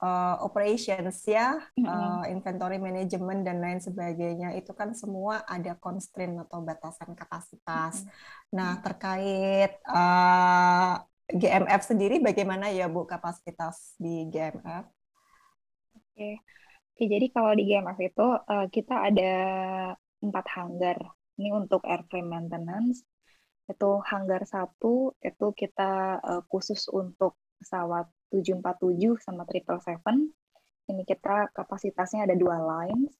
uh, 0.00 0.36
operations 0.44 1.24
ya, 1.24 1.56
uh, 1.80 2.22
inventory 2.28 2.76
management 2.76 3.46
dan 3.46 3.60
lain 3.60 3.80
sebagainya 3.80 4.56
itu 4.56 4.72
kan 4.76 4.92
semua 4.92 5.44
ada 5.48 5.76
constraint 5.80 6.36
atau 6.44 6.60
batasan 6.60 7.16
kapasitas. 7.16 8.04
Nah 8.52 8.80
terkait 8.84 9.80
uh, 9.88 11.00
eh, 11.28 11.36
GMF 11.36 11.82
sendiri 11.82 12.22
bagaimana 12.22 12.70
ya 12.70 12.86
Bu 12.86 13.08
kapasitas 13.08 13.96
di 13.96 14.28
GMF? 14.28 14.84
Oke, 15.96 16.40
Oke 16.92 17.04
jadi 17.04 17.26
kalau 17.32 17.52
di 17.56 17.64
GMF 17.68 17.98
itu 18.00 18.26
uh, 18.26 18.66
kita 18.72 18.94
ada 19.12 19.34
empat 20.20 20.46
hanggar. 20.56 20.98
Ini 21.36 21.52
untuk 21.52 21.84
airframe 21.84 22.32
maintenance. 22.32 23.04
Itu 23.68 24.00
hanggar 24.06 24.46
satu 24.48 25.12
itu 25.20 25.46
kita 25.52 26.22
uh, 26.22 26.42
khusus 26.48 26.88
untuk 26.88 27.36
pesawat 27.60 28.08
747 28.30 29.22
sama 29.22 29.42
777. 29.46 30.30
Ini 30.86 31.02
kita 31.02 31.50
kapasitasnya 31.50 32.26
ada 32.30 32.36
dua 32.38 32.58
lines. 32.62 33.14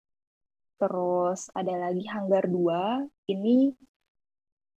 Terus 0.77 1.49
ada 1.57 1.89
lagi 1.89 2.05
hanggar 2.07 2.47
2. 2.47 3.09
Ini 3.33 3.73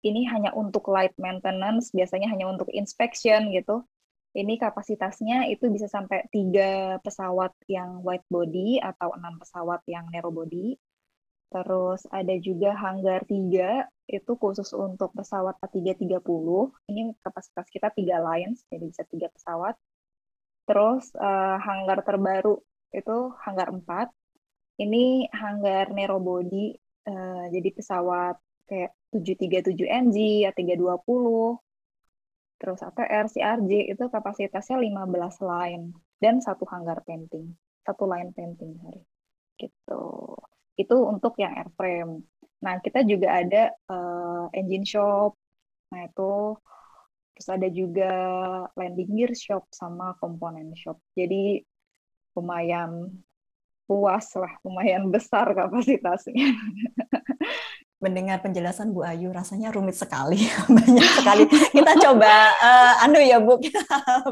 ini 0.07 0.23
hanya 0.31 0.55
untuk 0.55 0.87
light 0.93 1.17
maintenance, 1.19 1.91
biasanya 1.91 2.31
hanya 2.31 2.47
untuk 2.47 2.71
inspection 2.71 3.51
gitu. 3.51 3.83
Ini 4.37 4.61
kapasitasnya 4.61 5.49
itu 5.49 5.67
bisa 5.73 5.89
sampai 5.89 6.29
tiga 6.29 7.01
pesawat 7.01 7.57
yang 7.67 8.05
wide 8.05 8.29
body 8.29 8.79
atau 8.85 9.17
enam 9.17 9.41
pesawat 9.41 9.81
yang 9.89 10.07
narrow 10.13 10.31
body. 10.31 10.77
Terus 11.49 12.05
ada 12.13 12.35
juga 12.37 12.77
hanggar 12.77 13.25
3 13.25 13.89
itu 14.13 14.33
khusus 14.37 14.71
untuk 14.77 15.11
pesawat 15.17 15.57
A330. 15.65 16.21
Ini 16.93 17.17
kapasitas 17.25 17.67
kita 17.73 17.89
tiga 17.97 18.21
lines, 18.21 18.63
jadi 18.69 18.85
bisa 18.87 19.03
tiga 19.09 19.33
pesawat. 19.33 19.75
Terus 20.67 21.15
uh, 21.15 21.57
hanggar 21.63 22.03
terbaru 22.03 22.59
itu 22.91 23.19
hanggar 23.43 23.71
4. 23.71 24.11
Ini 24.83 25.33
hanggar 25.33 25.89
narrow 25.95 26.21
body, 26.21 26.77
uh, 27.09 27.49
jadi 27.49 27.69
pesawat 27.73 28.37
kayak 28.69 28.93
737 29.15 29.87
NG, 29.89 30.45
A320, 30.51 31.57
terus 32.61 32.81
ATR, 32.83 33.31
CRJ 33.31 33.73
itu 33.95 34.05
kapasitasnya 34.11 34.77
15 34.77 35.41
line 35.41 35.85
dan 36.21 36.43
satu 36.43 36.69
hanggar 36.69 37.01
painting, 37.07 37.57
satu 37.87 38.05
line 38.05 38.35
painting 38.37 38.77
hari. 38.85 39.01
Gitu. 39.57 40.05
Itu 40.77 40.97
untuk 41.09 41.41
yang 41.41 41.57
airframe. 41.57 42.27
Nah, 42.61 42.81
kita 42.85 43.05
juga 43.05 43.41
ada 43.41 43.73
uh, 43.89 44.49
engine 44.53 44.85
shop. 44.85 45.37
Nah, 45.93 46.05
itu 46.09 46.59
Terus 47.37 47.49
ada 47.53 47.69
juga 47.69 48.13
landing 48.73 49.13
gear 49.13 49.33
shop 49.37 49.69
sama 49.69 50.17
komponen 50.17 50.73
shop. 50.73 50.97
Jadi 51.13 51.61
lumayan 52.33 53.13
luas 53.85 54.33
lah, 54.33 54.57
lumayan 54.65 55.09
besar 55.15 55.53
kapasitasnya. 55.53 56.57
Mendengar 57.97 58.45
penjelasan 58.45 58.93
Bu 58.93 59.05
Ayu 59.05 59.33
rasanya 59.33 59.73
rumit 59.73 59.97
sekali, 59.97 60.37
banyak 60.77 61.09
sekali. 61.17 61.45
Kita 61.49 61.97
coba 61.97 62.33
uh, 62.61 63.05
anu 63.09 63.21
ya 63.21 63.41
Bu, 63.41 63.57
kita 63.57 63.85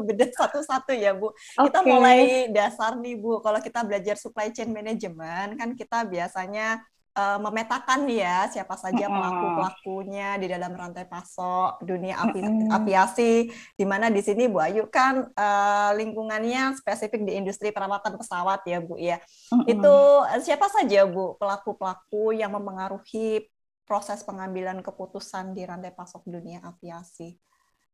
beda 0.05 0.25
satu-satu 0.33 0.93
ya 0.93 1.17
Bu. 1.17 1.33
Okay. 1.33 1.61
Kita 1.69 1.79
mulai 1.81 2.19
dasar 2.53 2.97
nih 2.97 3.17
Bu. 3.17 3.41
Kalau 3.41 3.57
kita 3.61 3.81
belajar 3.81 4.21
supply 4.21 4.53
chain 4.53 4.69
management 4.69 5.57
kan 5.57 5.73
kita 5.73 6.05
biasanya 6.05 6.81
uh, 7.15 7.39
memetakan 7.39 8.05
ya 8.11 8.51
siapa 8.51 8.75
saja 8.75 9.07
pelaku-pelakunya 9.07 10.35
di 10.37 10.47
dalam 10.51 10.75
rantai 10.75 11.07
pasok 11.07 11.81
dunia 11.81 12.19
avi 12.19 12.43
aviasi 12.69 13.49
di 13.73 13.85
mana 13.87 14.11
di 14.11 14.19
sini 14.21 14.51
Bu 14.51 14.59
Ayu 14.59 14.91
kan 14.91 15.31
uh, 15.31 15.91
lingkungannya 15.95 16.75
spesifik 16.77 17.23
di 17.23 17.39
industri 17.39 17.71
perawatan 17.71 18.19
pesawat 18.19 18.67
ya 18.67 18.79
Bu 18.83 18.99
ya. 18.99 19.17
Itu 19.65 20.27
siapa 20.43 20.67
saja 20.69 21.07
Bu 21.07 21.39
pelaku-pelaku 21.39 22.35
yang 22.35 22.53
mempengaruhi 22.53 23.47
proses 23.87 24.25
pengambilan 24.25 24.81
keputusan 24.81 25.55
di 25.55 25.63
rantai 25.63 25.93
pasok 25.95 26.25
dunia 26.27 26.59
aviasi? 26.65 27.37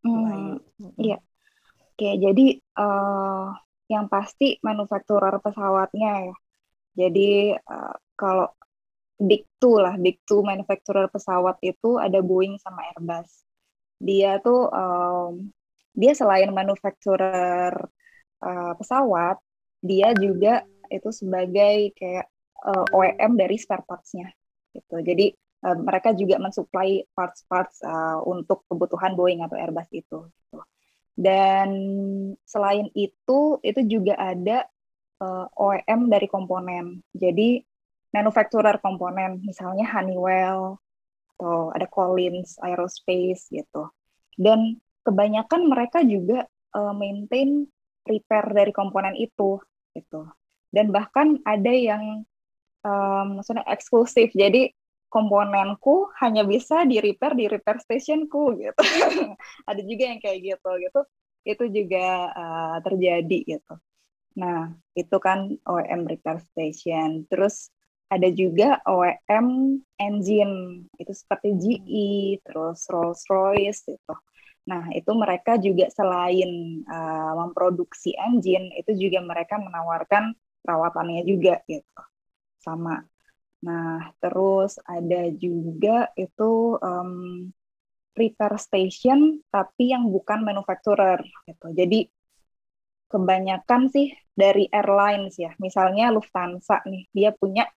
Hmm, 0.02 0.58
iya. 0.98 1.22
Oke, 1.94 2.18
jadi 2.18 2.58
uh, 2.80 3.54
yang 3.92 4.08
pasti 4.08 4.58
manufakturer 4.66 5.38
pesawatnya 5.44 6.32
ya. 6.32 6.36
Jadi 7.06 7.54
uh, 7.54 7.96
kalau 8.18 8.50
big 9.22 9.46
two 9.62 9.78
lah, 9.78 9.94
big 10.02 10.18
two 10.26 10.42
manufacturer 10.42 11.06
pesawat 11.08 11.62
itu 11.62 12.02
ada 12.02 12.20
Boeing 12.26 12.58
sama 12.58 12.82
Airbus. 12.90 13.46
Dia 14.02 14.42
tuh 14.42 14.66
um, 14.74 15.54
dia 15.94 16.18
selain 16.18 16.50
manufacturer 16.50 17.72
uh, 18.42 18.74
pesawat, 18.82 19.38
dia 19.86 20.18
juga 20.18 20.66
itu 20.90 21.10
sebagai 21.14 21.94
kayak 21.94 22.28
uh, 22.66 22.86
OEM 22.98 23.38
dari 23.38 23.56
spare 23.62 23.86
parts-nya 23.86 24.34
gitu. 24.74 25.00
Jadi 25.06 25.32
uh, 25.70 25.78
mereka 25.78 26.18
juga 26.18 26.42
mensuplai 26.42 27.06
parts-parts 27.14 27.86
uh, 27.86 28.20
untuk 28.26 28.66
kebutuhan 28.66 29.14
Boeing 29.14 29.46
atau 29.46 29.56
Airbus 29.56 29.90
itu. 29.94 30.28
Gitu. 30.28 30.60
Dan 31.14 31.70
selain 32.48 32.90
itu, 32.98 33.62
itu 33.62 33.82
juga 33.86 34.18
ada 34.18 34.66
uh, 35.22 35.46
OEM 35.54 36.10
dari 36.10 36.26
komponen. 36.26 37.06
Jadi 37.14 37.62
manufacturer 38.12 38.78
komponen, 38.84 39.40
misalnya 39.44 39.88
Honeywell 39.92 40.80
atau 41.42 41.74
ada 41.74 41.90
Collins 41.90 42.62
Aerospace 42.62 43.50
gitu. 43.50 43.90
Dan 44.38 44.78
kebanyakan 45.02 45.66
mereka 45.66 46.06
juga 46.06 46.46
uh, 46.78 46.94
maintain 46.94 47.66
repair 48.06 48.46
dari 48.54 48.70
komponen 48.70 49.18
itu 49.18 49.58
gitu. 49.98 50.30
Dan 50.70 50.94
bahkan 50.94 51.42
ada 51.44 51.74
yang 51.74 52.24
um, 52.86 53.42
maksudnya 53.42 53.66
eksklusif. 53.66 54.30
Jadi 54.38 54.70
komponenku 55.12 56.08
hanya 56.24 56.48
bisa 56.48 56.88
di 56.88 57.02
repair 57.02 57.36
di 57.36 57.50
repair 57.50 57.82
stationku 57.82 58.62
gitu. 58.62 58.82
ada 59.70 59.82
juga 59.82 60.04
yang 60.14 60.20
kayak 60.22 60.40
gitu 60.46 60.72
gitu. 60.78 61.02
Itu 61.42 61.64
juga 61.74 62.32
uh, 62.32 62.78
terjadi 62.86 63.58
gitu. 63.58 63.74
Nah, 64.38 64.72
itu 64.96 65.18
kan 65.20 65.58
OEM 65.68 66.08
repair 66.08 66.40
station. 66.54 67.28
Terus 67.28 67.74
ada 68.12 68.28
juga 68.28 68.84
OEM 68.84 69.80
engine 69.96 70.84
itu 71.00 71.14
seperti 71.16 71.56
GE 71.56 72.44
terus 72.44 72.84
Rolls 72.92 73.24
Royce 73.32 73.88
itu 73.88 74.16
nah 74.62 74.86
itu 74.94 75.10
mereka 75.18 75.58
juga 75.58 75.90
selain 75.90 76.84
uh, 76.86 77.34
memproduksi 77.34 78.14
engine 78.14 78.70
itu 78.78 78.94
juga 78.94 79.24
mereka 79.26 79.58
menawarkan 79.58 80.38
perawatannya 80.62 81.26
juga 81.26 81.66
gitu 81.66 82.02
sama. 82.62 83.02
Nah 83.66 84.14
terus 84.22 84.78
ada 84.86 85.34
juga 85.34 86.14
itu 86.14 86.78
um, 86.78 87.50
repair 88.14 88.54
station 88.62 89.42
tapi 89.50 89.90
yang 89.94 90.08
bukan 90.14 90.46
manufacturer 90.46 91.20
gitu. 91.50 91.68
Jadi 91.74 92.06
kebanyakan 93.10 93.90
sih 93.92 94.14
dari 94.32 94.70
airlines 94.70 95.36
ya. 95.42 95.52
Misalnya 95.58 96.14
Lufthansa 96.14 96.86
nih 96.86 97.10
dia 97.12 97.34
punya 97.36 97.68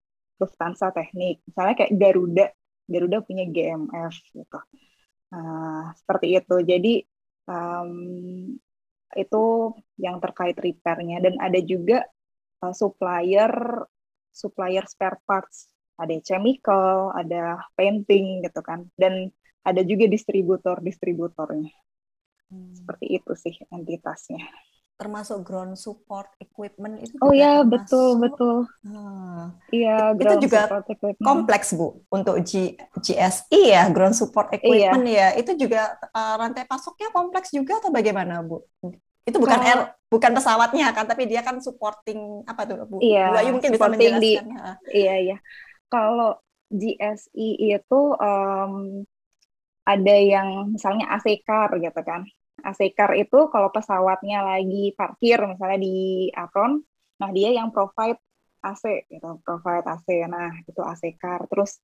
Lufthansa 0.41 0.91
Teknik. 0.91 1.43
Misalnya 1.47 1.75
kayak 1.79 1.93
Garuda, 1.95 2.47
Garuda 2.87 3.19
punya 3.23 3.45
GMF 3.49 4.15
gitu. 4.35 4.59
Nah, 5.35 5.95
seperti 5.99 6.27
itu. 6.39 6.57
Jadi 6.63 6.95
um, 7.49 7.93
itu 9.15 9.45
yang 9.99 10.19
terkait 10.19 10.59
repairnya 10.59 11.23
dan 11.23 11.39
ada 11.39 11.61
juga 11.63 12.03
uh, 12.63 12.75
supplier 12.75 13.53
supplier 14.35 14.85
spare 14.91 15.23
parts 15.23 15.71
ada 15.95 16.15
chemical 16.27 17.15
ada 17.15 17.63
painting 17.79 18.43
gitu 18.43 18.61
kan 18.67 18.91
dan 18.99 19.31
ada 19.63 19.87
juga 19.87 20.11
distributor 20.11 20.83
distributornya 20.83 21.71
hmm. 22.51 22.75
seperti 22.75 23.23
itu 23.23 23.33
sih 23.39 23.55
entitasnya 23.71 24.43
termasuk 25.05 25.45
ground 25.45 25.77
support 25.77 26.33
equipment 26.41 26.97
itu 27.05 27.13
Oh 27.21 27.37
iya 27.37 27.61
betul 27.61 28.17
betul. 28.17 28.65
Hmm. 28.81 29.53
Iya 29.69 30.17
itu 30.17 30.49
juga 30.49 30.81
kompleks 31.21 31.77
bu 31.77 32.01
untuk 32.09 32.41
G, 32.41 32.73
GSI 33.05 33.77
ya 33.77 33.93
ground 33.93 34.17
support 34.17 34.49
iya. 34.49 34.57
equipment 34.57 35.05
iya. 35.05 35.29
ya 35.37 35.45
itu 35.45 35.53
juga 35.61 35.93
uh, 36.17 36.41
rantai 36.41 36.65
pasoknya 36.65 37.13
kompleks 37.13 37.53
juga 37.53 37.85
atau 37.85 37.93
bagaimana 37.93 38.41
bu? 38.41 38.65
Itu 39.29 39.37
bukan 39.37 39.61
Kalau, 39.61 39.69
air 39.69 39.79
bukan 40.09 40.33
pesawatnya 40.33 40.89
kan 40.97 41.05
tapi 41.05 41.29
dia 41.29 41.45
kan 41.45 41.61
supporting 41.61 42.41
apa 42.49 42.65
tuh 42.65 42.89
bu? 42.89 43.05
Iya. 43.05 43.29
Bu 43.29 43.37
Ayu 43.45 43.51
mungkin 43.53 43.71
bisa 43.77 43.93
menjelaskan. 43.93 44.25
Di, 44.25 44.33
iya 44.97 45.15
iya. 45.21 45.37
Kalau 45.93 46.41
GSI 46.73 47.61
itu 47.61 48.01
um, 48.17 49.05
ada 49.85 50.17
yang 50.17 50.73
misalnya 50.73 51.13
AC 51.13 51.45
car 51.45 51.69
gitu 51.77 52.01
kan 52.01 52.25
AC 52.65 52.81
car 52.97 53.13
itu 53.15 53.39
kalau 53.53 53.69
pesawatnya 53.69 54.41
lagi 54.41 54.97
parkir 54.97 55.39
misalnya 55.45 55.79
di 55.85 56.29
apron, 56.33 56.81
nah 57.21 57.31
dia 57.31 57.53
yang 57.53 57.69
provide 57.69 58.19
AC 58.65 59.05
gitu, 59.13 59.29
provide 59.45 59.85
AC. 59.85 60.09
Nah, 60.25 60.51
itu 60.65 60.81
AC 60.81 61.03
car. 61.21 61.45
Terus 61.53 61.79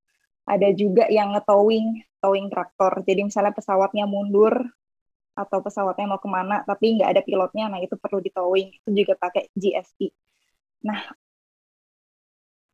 ada 0.48 0.68
juga 0.72 1.04
yang 1.12 1.36
nge-towing, 1.36 2.00
towing 2.24 2.48
traktor. 2.48 3.04
Jadi 3.04 3.20
misalnya 3.28 3.52
pesawatnya 3.52 4.08
mundur 4.08 4.56
atau 5.36 5.58
pesawatnya 5.62 6.06
mau 6.10 6.20
ke 6.20 6.28
mana 6.28 6.60
tapi 6.66 6.98
nggak 6.98 7.10
ada 7.16 7.22
pilotnya, 7.24 7.64
nah 7.70 7.78
itu 7.80 7.94
perlu 8.00 8.18
di 8.24 8.32
towing. 8.32 8.68
Itu 8.80 8.90
juga 8.96 9.14
pakai 9.20 9.52
GSI. 9.52 10.08
Nah, 10.88 11.00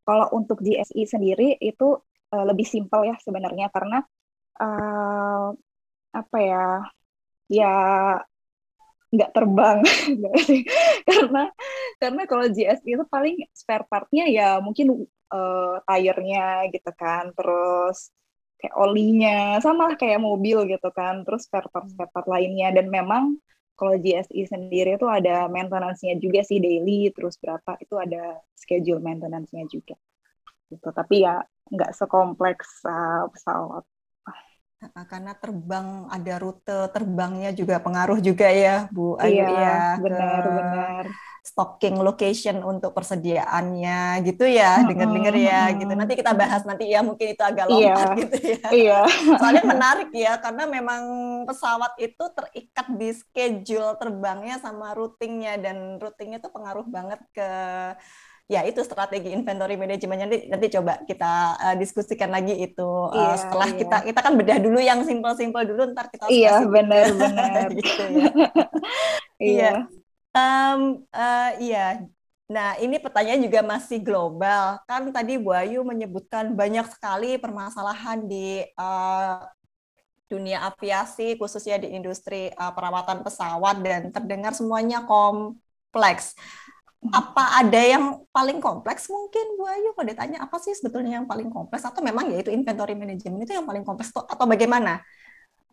kalau 0.06 0.30
untuk 0.38 0.62
GSI 0.62 1.02
sendiri 1.10 1.58
itu 1.58 1.98
uh, 2.30 2.44
lebih 2.46 2.66
simpel 2.66 3.10
ya 3.10 3.18
sebenarnya 3.18 3.66
karena 3.74 3.98
uh, 4.62 5.50
apa 6.14 6.38
ya 6.40 6.64
ya 7.50 7.72
nggak 9.12 9.30
terbang. 9.32 9.78
Karena 11.08 11.42
karena 11.96 12.22
kalau 12.28 12.46
GS 12.50 12.82
itu 12.84 13.04
paling 13.08 13.36
spare 13.54 13.86
partnya 13.88 14.28
ya 14.28 14.60
mungkin 14.60 15.06
uh, 15.32 15.80
tire-nya 15.88 16.68
gitu 16.74 16.90
kan 16.92 17.32
terus 17.32 18.12
kayak 18.60 18.74
olinya 18.76 19.60
sama 19.64 19.92
lah 19.92 19.96
kayak 20.00 20.20
mobil 20.20 20.64
gitu 20.68 20.88
kan 20.92 21.24
terus 21.24 21.48
spare 21.48 21.68
part 21.72 21.86
spare 21.88 22.10
part 22.12 22.26
lainnya. 22.28 22.74
Dan 22.74 22.90
memang 22.92 23.38
kalau 23.76 23.94
GSI 23.96 24.48
sendiri 24.48 24.96
itu 24.96 25.06
ada 25.08 25.48
maintenance-nya 25.52 26.16
juga 26.16 26.40
sih 26.44 26.58
daily 26.60 27.12
terus 27.12 27.36
berapa 27.40 27.76
itu 27.80 27.94
ada 28.00 28.40
schedule 28.56 29.00
maintenance-nya 29.00 29.64
juga. 29.68 29.96
Gitu. 30.72 30.88
Tapi 30.90 31.24
ya 31.24 31.40
nggak 31.70 31.92
sekompleks 31.94 32.82
uh, 32.86 33.26
pesawat 33.30 33.84
karena 35.08 35.32
terbang 35.32 36.04
ada 36.12 36.34
rute 36.36 36.92
terbangnya 36.92 37.50
juga 37.56 37.80
pengaruh 37.80 38.20
juga 38.20 38.52
ya 38.52 38.84
Bu 38.92 39.16
Ayu 39.16 39.40
iya, 39.40 39.48
ya 39.48 39.80
benar 39.96 40.42
benar. 40.44 41.04
stocking 41.40 41.96
location 42.02 42.60
untuk 42.60 42.92
persediaannya 42.92 44.20
gitu 44.26 44.44
ya 44.44 44.84
dengar-dengar 44.84 45.32
ya 45.32 45.72
gitu. 45.78 45.92
Nanti 45.94 46.18
kita 46.18 46.36
bahas 46.36 46.66
nanti 46.68 46.90
ya 46.90 47.00
mungkin 47.00 47.32
itu 47.32 47.40
agak 47.40 47.70
iya, 47.70 47.94
lompat 47.94 48.08
iya, 48.10 48.18
gitu 48.20 48.36
ya. 48.36 48.68
iya. 48.74 49.00
Soalnya 49.38 49.64
menarik 49.64 50.10
ya 50.12 50.32
karena 50.42 50.64
memang 50.68 51.02
pesawat 51.48 51.96
itu 52.02 52.24
terikat 52.34 52.86
di 52.98 53.10
schedule 53.14 53.94
terbangnya 53.96 54.58
sama 54.58 54.92
routingnya 54.92 55.56
dan 55.56 56.02
routingnya 56.02 56.42
itu 56.42 56.50
pengaruh 56.50 56.84
banget 56.84 57.22
ke 57.30 57.50
ya 58.46 58.62
itu 58.62 58.78
strategi 58.86 59.34
inventory 59.34 59.74
management 59.74 60.22
nanti 60.22 60.38
nanti 60.46 60.66
coba 60.70 61.02
kita 61.02 61.32
uh, 61.58 61.74
diskusikan 61.74 62.30
lagi 62.30 62.54
itu 62.54 62.90
uh, 63.10 63.34
setelah 63.34 63.74
iya. 63.74 63.78
kita 63.82 63.96
kita 64.06 64.20
kan 64.22 64.32
bedah 64.38 64.58
dulu 64.62 64.78
yang 64.78 65.02
simpel-simpel 65.02 65.66
dulu 65.66 65.90
ntar 65.90 66.06
kita 66.14 66.30
iya 66.30 66.62
benar-benar 66.62 67.74
gitu 67.78 68.02
ya. 68.14 68.30
Iya. 69.36 69.84
Um, 70.32 71.04
uh, 71.12 71.50
iya. 71.60 72.08
Nah, 72.46 72.78
ini 72.80 72.96
pertanyaan 72.96 73.42
juga 73.42 73.60
masih 73.60 74.00
global. 74.00 74.80
Kan 74.88 75.12
tadi 75.12 75.36
Bu 75.36 75.52
Ayu 75.52 75.84
menyebutkan 75.84 76.56
banyak 76.56 76.88
sekali 76.88 77.36
permasalahan 77.36 78.24
di 78.24 78.64
uh, 78.80 79.44
dunia 80.30 80.64
aviasi, 80.64 81.36
khususnya 81.36 81.76
di 81.76 81.92
industri 81.92 82.48
uh, 82.54 82.72
perawatan 82.72 83.20
pesawat, 83.26 83.76
dan 83.82 84.08
terdengar 84.08 84.56
semuanya 84.56 85.04
kompleks 85.04 86.32
apa 87.12 87.60
ada 87.60 87.80
yang 87.82 88.24
paling 88.32 88.58
kompleks 88.58 89.10
mungkin 89.12 89.58
Bu 89.58 89.64
Ayu? 89.68 89.90
Kalau 89.92 90.06
ditanya 90.06 90.38
apa 90.42 90.56
sih 90.62 90.72
sebetulnya 90.72 91.20
yang 91.22 91.26
paling 91.28 91.52
kompleks? 91.52 91.84
Atau 91.84 92.00
memang 92.00 92.30
ya 92.32 92.40
itu 92.40 92.50
inventory 92.50 92.94
management 92.96 93.44
itu 93.44 93.54
yang 93.58 93.66
paling 93.66 93.84
kompleks 93.84 94.10
atau, 94.14 94.24
atau 94.24 94.46
bagaimana? 94.48 95.02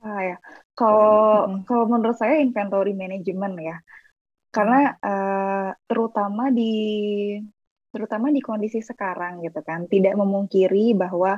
Ah 0.04 0.19
ya, 0.19 0.38
kalau 0.76 1.48
hmm. 1.48 1.63
kalau 1.63 1.86
menurut 1.88 2.17
saya 2.19 2.43
inventory 2.43 2.91
management 2.91 3.56
ya, 3.63 3.78
karena 4.52 5.00
uh, 5.00 5.69
terutama 5.88 6.52
di 6.52 6.74
terutama 7.93 8.34
di 8.34 8.41
kondisi 8.41 8.82
sekarang 8.82 9.46
gitu 9.46 9.62
kan 9.62 9.86
tidak 9.86 10.17
memungkiri 10.17 10.98
bahwa 10.98 11.38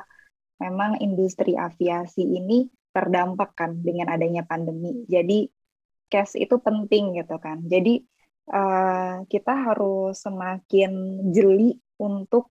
memang 0.57 0.97
industri 1.03 1.53
aviasi 1.59 2.23
ini 2.23 2.65
terdampak 2.95 3.53
kan 3.59 3.75
dengan 3.83 4.07
adanya 4.15 4.47
pandemi. 4.47 5.03
Jadi 5.05 5.51
cash 6.07 6.39
itu 6.39 6.55
penting 6.63 7.19
gitu 7.19 7.35
kan. 7.37 7.59
Jadi 7.67 7.99
uh, 8.51 9.25
kita 9.29 9.53
harus 9.53 10.19
semakin 10.19 10.91
jeli 11.31 11.79
untuk 12.01 12.51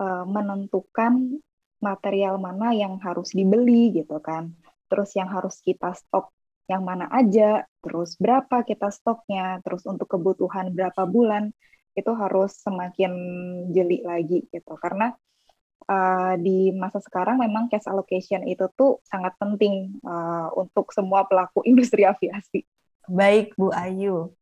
uh, 0.00 0.24
menentukan 0.24 1.40
material 1.82 2.40
mana 2.40 2.72
yang 2.72 2.96
harus 3.02 3.36
dibeli 3.36 3.92
gitu 3.92 4.16
kan 4.22 4.54
terus 4.86 5.12
yang 5.18 5.28
harus 5.28 5.58
kita 5.60 5.92
stok 5.92 6.30
yang 6.66 6.82
mana 6.82 7.06
aja, 7.14 7.62
terus 7.78 8.18
berapa 8.18 8.66
kita 8.66 8.90
stoknya, 8.90 9.62
terus 9.62 9.86
untuk 9.86 10.10
kebutuhan 10.10 10.74
berapa 10.74 11.06
bulan, 11.06 11.54
itu 11.94 12.10
harus 12.12 12.58
semakin 12.58 13.10
jeli 13.70 14.02
lagi 14.02 14.44
gitu. 14.50 14.74
Karena 14.74 15.14
uh, 15.86 16.34
di 16.36 16.74
masa 16.74 16.98
sekarang 16.98 17.38
memang 17.38 17.70
cash 17.70 17.86
allocation 17.86 18.42
itu 18.50 18.66
tuh 18.74 18.98
sangat 19.06 19.38
penting 19.38 19.96
uh, 20.02 20.50
untuk 20.58 20.90
semua 20.90 21.24
pelaku 21.24 21.62
industri 21.62 22.02
aviasi. 22.10 22.66
Baik 23.06 23.54
Bu 23.54 23.70
Ayu, 23.70 24.34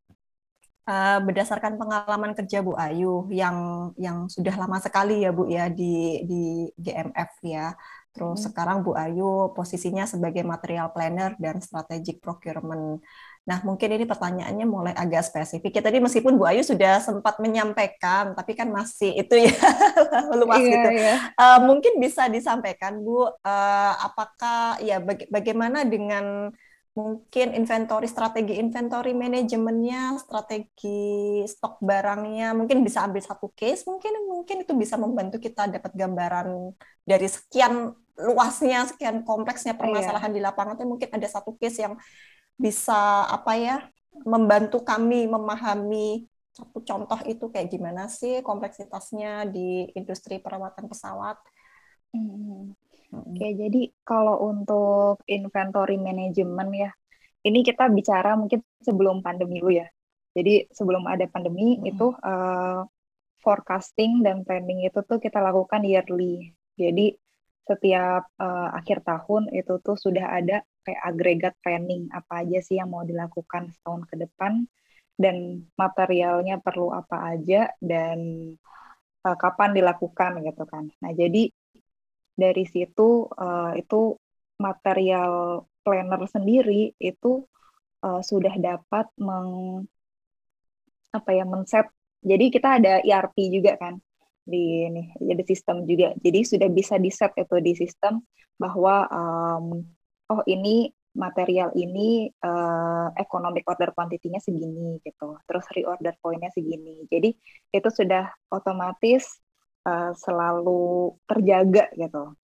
uh, 0.88 1.18
berdasarkan 1.24 1.80
pengalaman 1.80 2.32
kerja 2.36 2.60
Bu 2.60 2.76
Ayu 2.76 3.28
yang 3.32 3.90
yang 3.96 4.28
sudah 4.28 4.54
lama 4.56 4.78
sekali 4.80 5.24
ya 5.24 5.30
Bu 5.32 5.48
ya 5.48 5.68
di 5.72 6.24
di 6.24 6.42
GMF 6.78 7.32
ya. 7.44 7.72
Terus 8.14 8.40
hmm. 8.40 8.46
sekarang 8.50 8.78
Bu 8.86 8.94
Ayu 8.94 9.50
posisinya 9.52 10.06
sebagai 10.06 10.46
material 10.46 10.94
planner 10.94 11.34
dan 11.40 11.58
strategic 11.58 12.22
procurement. 12.22 13.02
Nah, 13.44 13.60
mungkin 13.60 13.92
ini 13.92 14.08
pertanyaannya 14.08 14.64
mulai 14.64 14.94
agak 14.96 15.20
spesifik. 15.28 15.76
Ya, 15.76 15.82
tadi 15.84 16.00
meskipun 16.00 16.40
Bu 16.40 16.48
Ayu 16.48 16.64
sudah 16.64 16.96
sempat 17.04 17.36
menyampaikan, 17.44 18.32
tapi 18.32 18.56
kan 18.56 18.72
masih 18.72 19.12
itu 19.20 19.36
ya 19.36 19.52
luas 20.40 20.64
iya, 20.64 20.72
gitu. 20.72 20.88
Iya. 20.96 21.14
Uh, 21.36 21.58
mungkin 21.68 22.00
bisa 22.00 22.24
disampaikan 22.32 23.04
Bu, 23.04 23.28
uh, 23.28 23.92
apakah 24.00 24.80
ya 24.80 24.96
baga 24.96 25.28
bagaimana 25.28 25.84
dengan 25.84 26.54
mungkin 26.94 27.58
inventory 27.58 28.06
strategi 28.06 28.54
inventory 28.62 29.18
manajemennya, 29.18 30.14
strategi 30.22 31.42
stok 31.42 31.82
barangnya, 31.82 32.54
mungkin 32.54 32.86
bisa 32.86 33.02
ambil 33.02 33.18
satu 33.18 33.50
case, 33.50 33.82
mungkin 33.90 34.14
mungkin 34.30 34.62
itu 34.62 34.72
bisa 34.78 34.94
membantu 34.94 35.42
kita 35.42 35.66
dapat 35.66 35.90
gambaran 35.90 36.70
dari 37.02 37.26
sekian 37.26 37.90
luasnya, 38.14 38.86
sekian 38.86 39.26
kompleksnya 39.26 39.74
iya. 39.74 39.80
permasalahan 39.82 40.30
iya. 40.30 40.36
di 40.38 40.40
lapangan 40.40 40.74
itu 40.78 40.86
mungkin 40.86 41.10
ada 41.10 41.26
satu 41.26 41.58
case 41.58 41.82
yang 41.82 41.98
bisa 42.54 43.26
apa 43.26 43.58
ya 43.58 43.76
membantu 44.22 44.86
kami 44.86 45.26
memahami 45.26 46.30
satu 46.54 46.78
contoh 46.86 47.18
itu 47.26 47.50
kayak 47.50 47.66
gimana 47.66 48.06
sih 48.06 48.38
kompleksitasnya 48.46 49.50
di 49.50 49.90
industri 49.98 50.38
perawatan 50.38 50.86
pesawat. 50.86 51.42
Hmm. 52.14 52.78
Oke, 53.22 53.48
jadi 53.54 53.80
kalau 54.02 54.50
untuk 54.50 55.22
inventory 55.30 56.00
management 56.00 56.70
ya, 56.74 56.90
ini 57.44 57.60
kita 57.62 57.86
bicara 57.92 58.34
mungkin 58.34 58.64
sebelum 58.82 59.22
pandemi 59.22 59.60
dulu 59.60 59.78
ya. 59.78 59.86
Jadi 60.34 60.66
sebelum 60.74 61.06
ada 61.06 61.30
pandemi 61.30 61.78
hmm. 61.78 61.90
itu 61.94 62.10
uh, 62.10 62.82
forecasting 63.38 64.24
dan 64.24 64.42
planning 64.42 64.82
itu 64.82 64.98
tuh 65.06 65.22
kita 65.22 65.38
lakukan 65.38 65.84
yearly. 65.86 66.50
Jadi 66.74 67.14
setiap 67.64 68.28
uh, 68.40 68.68
akhir 68.76 69.06
tahun 69.06 69.48
itu 69.54 69.80
tuh 69.80 69.96
sudah 69.96 70.36
ada 70.36 70.60
kayak 70.84 71.00
agregat 71.00 71.54
planning 71.64 72.12
apa 72.12 72.44
aja 72.44 72.60
sih 72.60 72.76
yang 72.76 72.92
mau 72.92 73.06
dilakukan 73.06 73.72
setahun 73.72 74.04
ke 74.04 74.20
depan 74.20 74.68
dan 75.16 75.64
materialnya 75.78 76.60
perlu 76.60 76.92
apa 76.92 77.32
aja 77.32 77.72
dan 77.80 78.18
uh, 79.24 79.36
kapan 79.38 79.70
dilakukan 79.72 80.44
gitu 80.44 80.64
kan. 80.68 80.90
Nah 81.00 81.12
jadi 81.16 81.48
dari 82.34 82.64
situ 82.66 83.30
uh, 83.30 83.72
itu 83.78 84.18
material 84.58 85.64
planner 85.82 86.22
sendiri 86.26 86.94
itu 86.98 87.46
uh, 88.02 88.20
sudah 88.22 88.54
dapat 88.58 89.06
meng 89.18 89.82
apa 91.14 91.30
ya 91.30 91.44
men-set. 91.46 91.86
Jadi 92.24 92.44
kita 92.50 92.80
ada 92.80 92.98
ERP 93.04 93.36
juga 93.52 93.78
kan 93.78 93.94
di 94.44 94.84
ini 94.84 95.02
jadi 95.16 95.42
sistem 95.48 95.88
juga 95.88 96.12
jadi 96.20 96.44
sudah 96.44 96.68
bisa 96.68 97.00
di 97.00 97.08
set 97.08 97.32
itu 97.40 97.56
di 97.64 97.72
sistem 97.72 98.20
bahwa 98.60 99.08
um, 99.08 99.80
oh 100.28 100.44
ini 100.44 100.92
material 101.16 101.72
ini 101.72 102.28
uh, 102.44 103.08
economic 103.16 103.64
order 103.64 103.96
quantity-nya 103.96 104.44
segini 104.44 105.00
gitu 105.00 105.40
terus 105.48 105.64
reorder 105.72 106.12
point-nya 106.20 106.52
segini 106.52 107.08
jadi 107.08 107.32
itu 107.72 107.88
sudah 107.88 108.28
otomatis 108.52 109.40
uh, 109.84 110.10
selalu 110.16 111.14
terjaga 111.28 111.92
gitu 111.94 112.34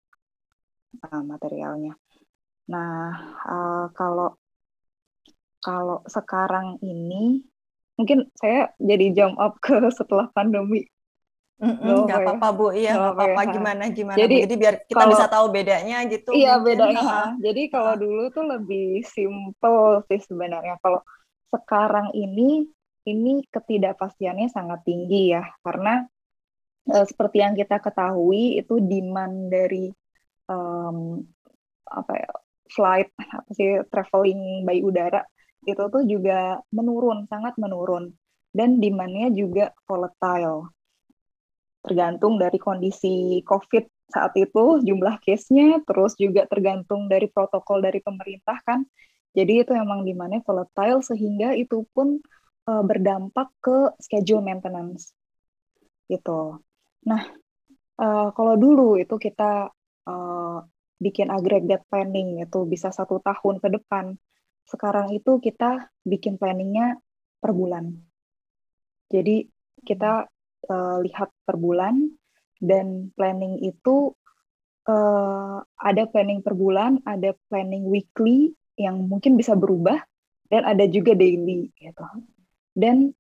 uh, 1.01 1.23
materialnya 1.25 1.97
nah 2.71 3.35
uh, 3.45 3.87
kalau 3.97 4.39
kalau 5.61 6.01
sekarang 6.09 6.81
ini 6.81 7.45
mungkin 7.99 8.33
saya 8.33 8.73
jadi 8.81 9.13
jump 9.13 9.37
up 9.37 9.61
ke 9.61 9.77
setelah 9.99 10.31
pandemi 10.33 10.89
Mm 11.61 12.09
nggak 12.09 12.25
apa-apa 12.25 12.49
Bu, 12.57 12.67
iya 12.73 12.97
nggak 12.97 13.21
apa-apa 13.21 13.43
ya. 13.45 13.53
gimana 13.53 13.83
gimana. 13.93 14.17
Jadi, 14.17 14.49
Jadi 14.49 14.55
biar 14.57 14.75
kita 14.89 14.97
kalau, 14.97 15.13
bisa 15.13 15.27
tahu 15.29 15.47
bedanya 15.53 15.99
gitu. 16.09 16.33
Iya 16.33 16.57
mungkin. 16.57 16.73
bedanya. 16.73 17.37
Jadi 17.37 17.63
kalau 17.69 17.95
dulu 18.01 18.23
tuh 18.33 18.45
lebih 18.49 19.05
simple 19.05 20.01
sih 20.09 20.25
sebenarnya. 20.25 20.81
Kalau 20.81 21.05
sekarang 21.53 22.17
ini 22.17 22.65
ini 23.05 23.45
ketidakpastiannya 23.53 24.49
sangat 24.49 24.81
tinggi 24.89 25.37
ya 25.37 25.45
karena 25.61 26.09
uh, 26.91 27.07
seperti 27.07 27.43
yang 27.43 27.55
kita 27.55 27.79
ketahui 27.79 28.59
itu 28.61 28.83
demand 28.83 29.49
dari 29.49 29.91
um, 30.51 31.23
apa 31.87 32.13
ya 32.15 32.31
flight 32.71 33.11
apa 33.19 33.51
sih 33.55 33.83
traveling 33.91 34.63
by 34.63 34.79
udara 34.83 35.27
itu 35.67 35.83
tuh 35.91 36.03
juga 36.07 36.63
menurun 36.71 37.27
sangat 37.27 37.59
menurun 37.59 38.15
dan 38.55 38.83
demandnya 38.83 39.31
juga 39.31 39.75
volatile 39.87 40.71
tergantung 41.83 42.37
dari 42.37 42.59
kondisi 42.61 43.41
COVID 43.43 44.11
saat 44.11 44.35
itu 44.35 44.83
jumlah 44.83 45.23
case-nya, 45.23 45.81
terus 45.87 46.19
juga 46.19 46.45
tergantung 46.51 47.07
dari 47.07 47.31
protokol 47.31 47.81
dari 47.81 48.03
pemerintah 48.03 48.59
kan. 48.67 48.83
Jadi 49.31 49.63
itu 49.63 49.71
memang 49.73 50.03
di 50.03 50.11
mana 50.11 50.43
volatile 50.43 51.01
sehingga 51.07 51.55
itu 51.55 51.87
pun 51.95 52.19
uh, 52.67 52.83
berdampak 52.83 53.49
ke 53.63 53.95
schedule 54.03 54.43
maintenance 54.43 55.15
gitu. 56.11 56.59
Nah, 57.09 57.23
uh, 58.01 58.29
kalau 58.37 58.55
dulu 58.61 59.01
itu 59.01 59.17
kita 59.17 59.73
uh, 60.09 60.59
bikin 61.01 61.33
aggregate 61.33 61.89
planning 61.89 62.45
itu 62.45 62.69
bisa 62.69 62.93
satu 62.93 63.25
tahun 63.25 63.57
ke 63.61 63.69
depan. 63.81 64.13
Sekarang 64.69 65.11
itu 65.17 65.41
kita 65.41 65.89
bikin 66.05 66.37
planningnya 66.37 67.01
per 67.41 67.57
bulan. 67.57 67.97
Jadi 69.11 69.49
kita 69.81 70.29
uh, 70.69 70.97
lihat 71.01 71.33
per 71.49 71.57
bulan 71.57 72.05
dan 72.61 73.09
planning 73.17 73.65
itu 73.65 74.13
uh, 74.87 75.59
ada 75.81 76.05
planning 76.07 76.45
per 76.45 76.53
bulan, 76.53 77.01
ada 77.09 77.33
planning 77.49 77.89
weekly 77.89 78.53
yang 78.77 79.09
mungkin 79.09 79.41
bisa 79.41 79.57
berubah 79.57 79.99
dan 80.53 80.69
ada 80.69 80.85
juga 80.85 81.17
daily 81.17 81.73
gitu. 81.81 82.05
Dan 82.77 83.11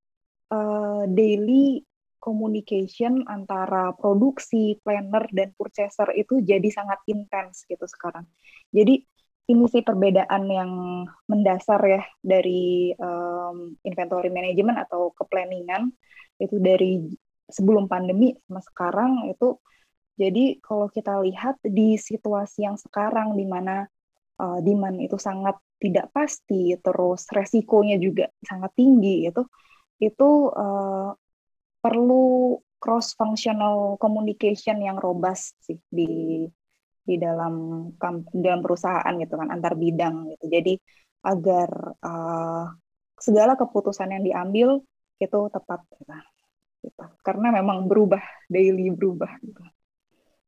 uh, 0.52 1.08
daily 1.10 1.80
communication 2.20 3.24
antara 3.26 3.96
produksi, 3.96 4.76
planner 4.84 5.26
dan 5.32 5.56
purchaser 5.56 6.12
itu 6.14 6.44
jadi 6.44 6.68
sangat 6.68 7.00
intens 7.08 7.64
gitu 7.64 7.88
sekarang. 7.88 8.28
Jadi 8.70 9.02
ini 9.50 9.64
sih 9.66 9.82
perbedaan 9.82 10.46
yang 10.46 10.70
mendasar 11.26 11.80
ya 11.82 12.02
dari 12.22 12.94
um, 12.94 13.74
inventory 13.82 14.30
management 14.30 14.78
atau 14.86 15.10
keplaningan 15.10 15.90
itu 16.38 16.56
dari 16.62 17.10
sebelum 17.50 17.90
pandemi 17.90 18.38
sama 18.46 18.62
sekarang 18.62 19.12
itu 19.26 19.58
jadi 20.14 20.60
kalau 20.62 20.86
kita 20.86 21.18
lihat 21.26 21.58
di 21.66 21.98
situasi 21.98 22.62
yang 22.62 22.78
sekarang 22.78 23.34
di 23.34 23.42
mana 23.48 23.90
uh, 24.38 24.58
demand 24.62 25.02
itu 25.02 25.18
sangat 25.18 25.58
tidak 25.82 26.12
pasti 26.14 26.78
terus 26.78 27.26
resikonya 27.32 27.98
juga 27.98 28.30
sangat 28.44 28.70
tinggi 28.78 29.26
itu 29.26 29.42
itu 29.98 30.28
uh, 30.52 31.10
perlu 31.80 32.56
cross 32.80 33.12
functional 33.16 33.96
communication 34.00 34.80
yang 34.80 34.96
robust 34.96 35.56
sih 35.64 35.80
di 35.88 36.44
di 37.00 37.16
dalam 37.16 37.88
dalam 38.30 38.60
perusahaan 38.60 39.12
gitu 39.16 39.34
kan 39.36 39.48
antar 39.50 39.74
bidang 39.74 40.36
gitu 40.36 40.46
jadi 40.48 40.74
agar 41.20 41.68
uh, 42.00 42.64
segala 43.20 43.56
keputusan 43.56 44.08
yang 44.16 44.24
diambil 44.24 44.68
itu 45.20 45.40
tepat 45.52 45.84
gitu 45.92 46.12
gitu. 46.84 47.04
Karena 47.20 47.52
memang 47.52 47.86
berubah, 47.86 48.22
daily 48.48 48.88
berubah 48.92 49.30
gitu. 49.44 49.62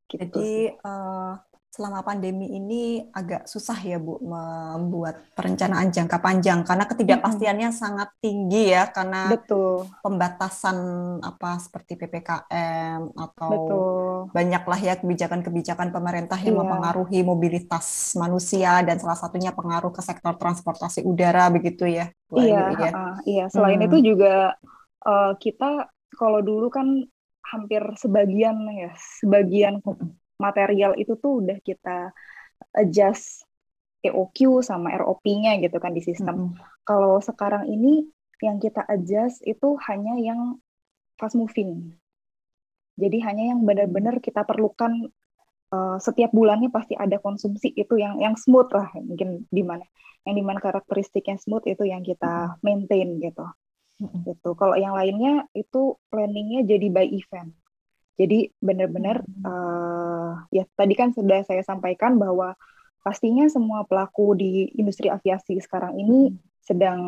gitu 0.09 0.21
Jadi 0.21 0.73
uh, 0.81 1.37
selama 1.73 2.05
pandemi 2.05 2.53
ini 2.53 3.01
agak 3.17 3.49
susah 3.49 3.81
ya 3.81 3.97
Bu 3.97 4.21
membuat 4.21 5.33
perencanaan 5.33 5.89
jangka 5.89 6.21
panjang 6.21 6.69
karena 6.69 6.85
ketidakpastiannya 6.85 7.73
hmm. 7.73 7.81
sangat 7.81 8.13
tinggi 8.21 8.77
ya 8.77 8.93
karena 8.93 9.33
Betul. 9.33 9.89
pembatasan 10.05 10.77
apa 11.25 11.57
seperti 11.57 11.97
PPKM 11.97 13.17
atau 13.17 13.51
Betul. 13.57 14.13
banyaklah 14.37 14.81
ya 14.85 15.01
kebijakan-kebijakan 15.01 15.97
pemerintah 15.97 16.37
yang 16.45 16.61
iya. 16.61 16.61
mempengaruhi 16.61 17.19
mobilitas 17.25 18.13
manusia 18.21 18.85
dan 18.85 19.01
salah 19.01 19.17
satunya 19.17 19.57
pengaruh 19.57 19.97
ke 19.97 20.05
sektor 20.05 20.37
transportasi 20.37 21.09
udara 21.09 21.49
begitu 21.49 21.89
ya 21.89 22.13
Bu 22.29 22.45
iya, 22.45 22.69
Ayu, 22.69 22.85
ya. 22.85 22.93
Uh, 22.93 23.17
iya 23.25 23.45
selain 23.49 23.81
hmm. 23.81 23.89
itu 23.89 24.13
juga 24.13 24.61
uh, 25.09 25.33
kita 25.41 25.89
kalau 26.21 26.45
dulu 26.45 26.69
kan 26.69 27.09
hampir 27.49 27.81
sebagian 27.97 28.61
ya 28.77 28.93
sebagian 29.25 29.81
material 30.43 30.99
itu 30.99 31.15
tuh 31.15 31.39
udah 31.39 31.59
kita 31.63 32.11
adjust 32.75 33.47
EOQ 34.03 34.67
sama 34.67 34.91
ROP-nya 34.99 35.63
gitu 35.63 35.79
kan 35.79 35.95
di 35.95 36.03
sistem. 36.03 36.35
Mm 36.35 36.47
-hmm. 36.51 36.83
Kalau 36.83 37.23
sekarang 37.23 37.71
ini 37.71 38.11
yang 38.43 38.59
kita 38.59 38.83
adjust 38.91 39.39
itu 39.47 39.79
hanya 39.87 40.19
yang 40.19 40.59
fast 41.15 41.39
moving. 41.39 41.95
Jadi 42.99 43.23
hanya 43.23 43.55
yang 43.55 43.63
benar-benar 43.63 44.19
kita 44.19 44.43
perlukan 44.43 45.09
uh, 45.71 45.97
setiap 46.03 46.35
bulannya 46.35 46.69
pasti 46.69 46.99
ada 46.99 47.23
konsumsi 47.23 47.71
itu 47.73 47.95
yang 47.97 48.19
yang 48.19 48.35
smooth 48.35 48.69
lah 48.75 48.91
mungkin 48.99 49.47
di 49.49 49.63
mana 49.63 49.87
yang 50.27 50.35
di 50.35 50.45
mana 50.45 50.59
karakteristiknya 50.59 51.39
smooth 51.39 51.65
itu 51.71 51.87
yang 51.87 52.03
kita 52.03 52.59
maintain 52.67 53.23
gitu. 53.23 53.47
Mm 54.03 54.11
-hmm. 54.11 54.21
Gitu. 54.27 54.51
Kalau 54.59 54.75
yang 54.75 54.99
lainnya 54.99 55.47
itu 55.55 55.95
planningnya 56.11 56.67
jadi 56.67 56.87
by 56.91 57.07
event. 57.07 57.55
Jadi 58.21 58.53
benar-benar 58.61 59.25
uh, 59.45 60.45
ya 60.53 60.69
tadi 60.77 60.95
kan 60.95 61.17
sudah 61.17 61.43
saya 61.49 61.65
sampaikan 61.65 62.21
bahwa 62.21 62.53
pastinya 63.03 63.49
semua 63.49 63.83
pelaku 63.89 64.37
di 64.39 64.71
industri 64.79 65.11
aviasi 65.11 65.59
sekarang 65.59 65.99
ini 65.99 66.37
sedang 66.63 67.01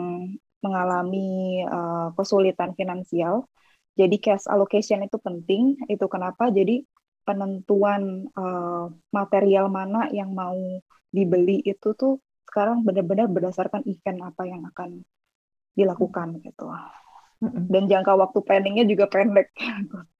mengalami 0.64 1.62
uh, 1.68 2.10
kesulitan 2.16 2.72
finansial. 2.74 3.46
Jadi 3.94 4.16
cash 4.18 4.50
allocation 4.50 5.06
itu 5.06 5.20
penting. 5.20 5.78
Itu 5.86 6.10
kenapa? 6.10 6.50
Jadi 6.50 6.82
penentuan 7.22 8.26
uh, 8.34 8.90
material 9.12 9.68
mana 9.68 10.10
yang 10.10 10.32
mau 10.32 10.56
dibeli 11.14 11.62
itu 11.62 11.94
tuh 11.94 12.18
sekarang 12.48 12.82
benar-benar 12.82 13.30
berdasarkan 13.30 13.86
event 13.86 14.30
apa 14.34 14.42
yang 14.48 14.66
akan 14.66 15.04
dilakukan 15.78 16.42
gitu. 16.42 16.70
Dan 17.44 17.90
jangka 17.90 18.14
waktu 18.16 18.38
planningnya 18.40 18.84
juga 18.88 19.06
pendek. 19.10 19.52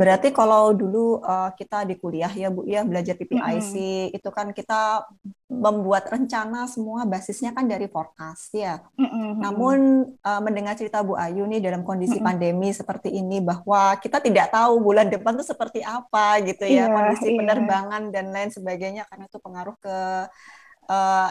Berarti 0.00 0.34
kalau 0.34 0.74
dulu 0.74 1.22
uh, 1.22 1.54
kita 1.54 1.86
di 1.86 1.94
kuliah 1.94 2.30
ya 2.30 2.50
Bu 2.50 2.66
ya 2.66 2.82
belajar 2.82 3.14
PPIC 3.14 3.72
mm-hmm. 3.78 4.16
itu 4.18 4.28
kan 4.34 4.50
kita 4.50 5.06
membuat 5.46 6.10
rencana 6.10 6.66
semua 6.66 7.06
basisnya 7.06 7.54
kan 7.54 7.70
dari 7.70 7.86
forecast 7.86 8.50
ya. 8.58 8.82
Mm-hmm. 8.98 9.30
Namun 9.38 9.78
uh, 10.18 10.40
mendengar 10.42 10.74
cerita 10.74 11.06
Bu 11.06 11.14
Ayu 11.14 11.46
nih 11.46 11.62
dalam 11.62 11.86
kondisi 11.86 12.18
mm-hmm. 12.18 12.26
pandemi 12.26 12.68
seperti 12.74 13.14
ini 13.14 13.38
bahwa 13.38 13.94
kita 14.02 14.18
tidak 14.18 14.50
tahu 14.50 14.82
bulan 14.82 15.06
depan 15.06 15.38
tuh 15.38 15.46
seperti 15.46 15.86
apa 15.86 16.42
gitu 16.42 16.66
ya 16.66 16.86
yeah, 16.86 16.86
kondisi 16.90 17.30
yeah. 17.30 17.38
penerbangan 17.38 18.02
dan 18.10 18.34
lain 18.34 18.50
sebagainya 18.50 19.06
karena 19.06 19.30
itu 19.30 19.38
pengaruh 19.38 19.76
ke 19.78 19.96
uh, 20.90 21.30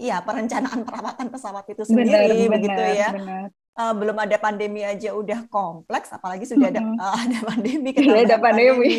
Iya, 0.00 0.24
perencanaan 0.24 0.80
perawatan 0.88 1.28
pesawat 1.28 1.76
itu 1.76 1.84
sendiri 1.84 2.48
benar, 2.48 2.56
begitu 2.56 2.72
benar, 2.72 2.96
ya. 2.96 3.10
Benar 3.12 3.52
uh, 3.80 3.94
belum 3.96 4.16
ada 4.20 4.36
pandemi 4.36 4.84
aja 4.84 5.16
udah 5.16 5.48
kompleks, 5.48 6.12
apalagi 6.12 6.44
sudah 6.44 6.68
ada 6.68 6.80
mm 6.84 6.92
-hmm. 6.92 7.00
uh, 7.00 7.16
ada 7.16 7.38
pandemi. 7.48 7.90
Sudah 8.04 8.22
ada 8.28 8.38
pandemi. 8.38 8.94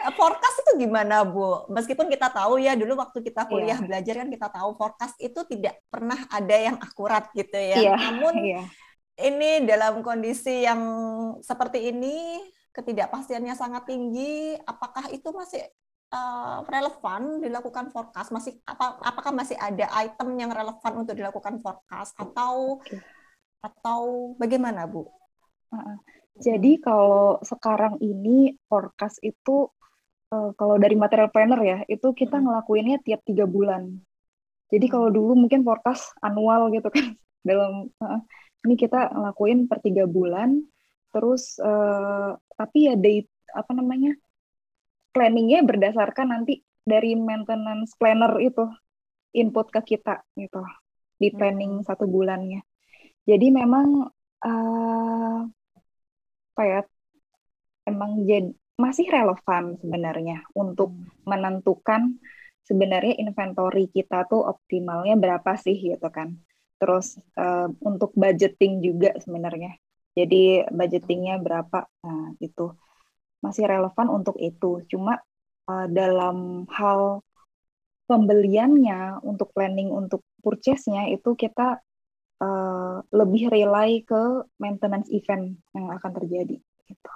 Uh, 0.00 0.12
forecast 0.16 0.56
itu 0.64 0.88
gimana 0.88 1.28
Bu? 1.28 1.68
Meskipun 1.68 2.08
kita 2.08 2.32
tahu 2.32 2.56
ya 2.56 2.72
dulu 2.72 2.96
waktu 2.96 3.20
kita 3.20 3.44
kuliah 3.44 3.76
yeah. 3.76 3.84
belajar 3.84 4.14
kan 4.24 4.28
kita 4.32 4.48
tahu 4.48 4.70
forecast 4.80 5.14
itu 5.20 5.40
tidak 5.44 5.84
pernah 5.92 6.16
ada 6.32 6.56
yang 6.56 6.76
akurat 6.80 7.28
gitu 7.36 7.56
ya. 7.56 7.76
Yeah. 7.92 7.98
Namun 8.00 8.34
yeah. 8.40 8.64
ini 9.20 9.68
dalam 9.68 10.00
kondisi 10.00 10.64
yang 10.64 10.80
seperti 11.44 11.92
ini 11.92 12.40
ketidakpastiannya 12.70 13.52
sangat 13.58 13.82
tinggi, 13.90 14.54
apakah 14.62 15.10
itu 15.10 15.26
masih 15.34 15.60
uh, 16.14 16.62
relevan 16.64 17.42
dilakukan 17.44 17.92
forecast? 17.92 18.32
Masih 18.32 18.56
apa 18.64 18.96
apakah 19.04 19.36
masih 19.36 19.58
ada 19.58 19.90
item 20.00 20.38
yang 20.38 20.48
relevan 20.54 20.92
untuk 20.96 21.18
dilakukan 21.18 21.60
forecast 21.60 22.16
atau 22.16 22.80
okay 22.80 23.19
atau 23.60 24.32
bagaimana 24.40 24.88
Bu? 24.88 25.06
Jadi 26.40 26.80
kalau 26.80 27.36
sekarang 27.44 28.00
ini 28.00 28.56
forecast 28.64 29.20
itu 29.20 29.68
uh, 30.32 30.50
kalau 30.56 30.80
dari 30.80 30.96
material 30.96 31.28
planner 31.28 31.60
ya 31.60 31.78
itu 31.84 32.16
kita 32.16 32.40
ngelakuinnya 32.40 32.98
tiap 33.04 33.20
tiga 33.28 33.44
bulan. 33.44 34.00
Jadi 34.72 34.86
kalau 34.88 35.12
dulu 35.12 35.36
mungkin 35.36 35.60
forecast 35.66 36.16
annual 36.24 36.72
gitu 36.72 36.88
kan 36.88 37.12
dalam 37.48 37.92
ini 38.64 38.74
kita 38.76 39.12
ngelakuin 39.12 39.68
per 39.68 39.84
tiga 39.84 40.08
bulan. 40.08 40.64
Terus 41.12 41.60
uh, 41.60 42.38
tapi 42.56 42.88
ya 42.88 42.94
date 42.96 43.28
apa 43.52 43.74
namanya 43.76 44.14
planningnya 45.10 45.66
berdasarkan 45.66 46.32
nanti 46.32 46.62
dari 46.86 47.18
maintenance 47.18 47.98
planner 47.98 48.38
itu 48.40 48.64
input 49.36 49.68
ke 49.68 49.94
kita 49.94 50.22
gitu 50.38 50.62
di 51.20 51.28
planning 51.34 51.82
hmm. 51.82 51.86
satu 51.86 52.08
bulannya. 52.08 52.64
Jadi 53.30 53.46
memang 53.54 54.10
uh, 54.42 55.38
apa 56.50 56.62
ya 56.66 56.80
emang 57.86 58.26
jadi 58.26 58.50
masih 58.74 59.06
relevan 59.06 59.78
sebenarnya 59.78 60.42
untuk 60.56 60.90
menentukan 61.22 62.18
sebenarnya 62.66 63.22
inventory 63.22 63.86
kita 63.92 64.26
tuh 64.26 64.42
optimalnya 64.50 65.14
berapa 65.14 65.54
sih 65.54 65.78
gitu 65.78 66.08
kan. 66.10 66.34
Terus 66.80 67.20
uh, 67.38 67.70
untuk 67.86 68.10
budgeting 68.18 68.82
juga 68.82 69.14
sebenarnya. 69.22 69.78
Jadi 70.16 70.66
budgetingnya 70.74 71.38
berapa 71.38 71.86
nah, 72.02 72.34
itu 72.42 72.72
masih 73.44 73.70
relevan 73.70 74.08
untuk 74.10 74.40
itu. 74.42 74.82
Cuma 74.90 75.20
uh, 75.70 75.86
dalam 75.86 76.66
hal 76.72 77.22
pembeliannya 78.10 79.22
untuk 79.22 79.54
planning 79.54 79.92
untuk 79.94 80.26
purchase-nya 80.42 81.14
itu 81.14 81.36
kita 81.38 81.78
uh, 82.40 83.04
lebih 83.14 83.52
rely 83.52 84.02
ke 84.02 84.48
maintenance 84.58 85.08
event 85.12 85.56
yang 85.76 85.86
akan 85.92 86.10
terjadi 86.16 86.56
gitu 86.60 87.12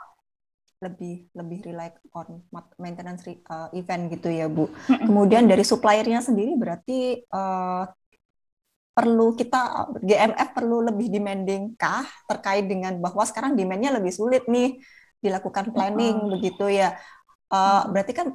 lebih 0.84 1.32
lebih 1.32 1.58
rely 1.64 1.88
on 2.12 2.44
maintenance 2.76 3.24
uh, 3.48 3.72
event 3.72 4.12
gitu 4.12 4.28
ya 4.28 4.52
Bu. 4.52 4.68
Kemudian 4.84 5.48
dari 5.48 5.64
suppliernya 5.64 6.20
sendiri 6.20 6.52
berarti 6.60 7.24
uh, 7.32 7.88
perlu 8.94 9.34
kita 9.34 9.90
GMF 10.04 10.48
perlu 10.54 10.84
lebih 10.84 11.08
demanding 11.10 11.74
kah 11.74 12.04
terkait 12.30 12.68
dengan 12.68 12.94
bahwa 13.00 13.24
sekarang 13.26 13.56
demandnya 13.56 13.90
lebih 13.96 14.12
sulit 14.14 14.46
nih 14.46 14.78
dilakukan 15.24 15.72
planning 15.72 16.20
uh 16.20 16.30
begitu 16.36 16.68
ya. 16.68 16.94
Uh, 17.48 17.88
berarti 17.88 18.12
kan 18.12 18.28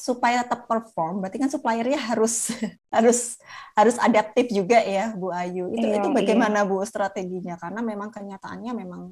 supaya 0.00 0.40
tetap 0.40 0.64
perform, 0.64 1.20
berarti 1.20 1.36
kan 1.36 1.52
suppliernya 1.52 2.00
harus 2.00 2.48
harus 2.94 3.36
harus 3.76 3.96
adaptif 4.00 4.48
juga 4.48 4.80
ya, 4.80 5.12
Bu 5.12 5.28
Ayu. 5.28 5.68
Itu 5.76 5.84
iya, 5.84 6.00
itu 6.00 6.08
bagaimana 6.08 6.64
iya. 6.64 6.68
Bu 6.68 6.80
strateginya? 6.88 7.60
Karena 7.60 7.84
memang 7.84 8.08
kenyataannya 8.08 8.72
memang 8.72 9.02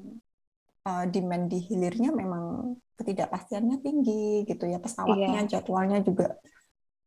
uh, 0.89 1.05
demand 1.05 1.45
di 1.45 1.61
hilirnya 1.61 2.09
memang 2.09 2.73
ketidakpastiannya 2.97 3.77
tinggi 3.85 4.49
gitu 4.49 4.65
ya, 4.65 4.81
pesawatnya, 4.81 5.45
iya. 5.45 5.47
jadwalnya 5.47 6.01
juga 6.01 6.35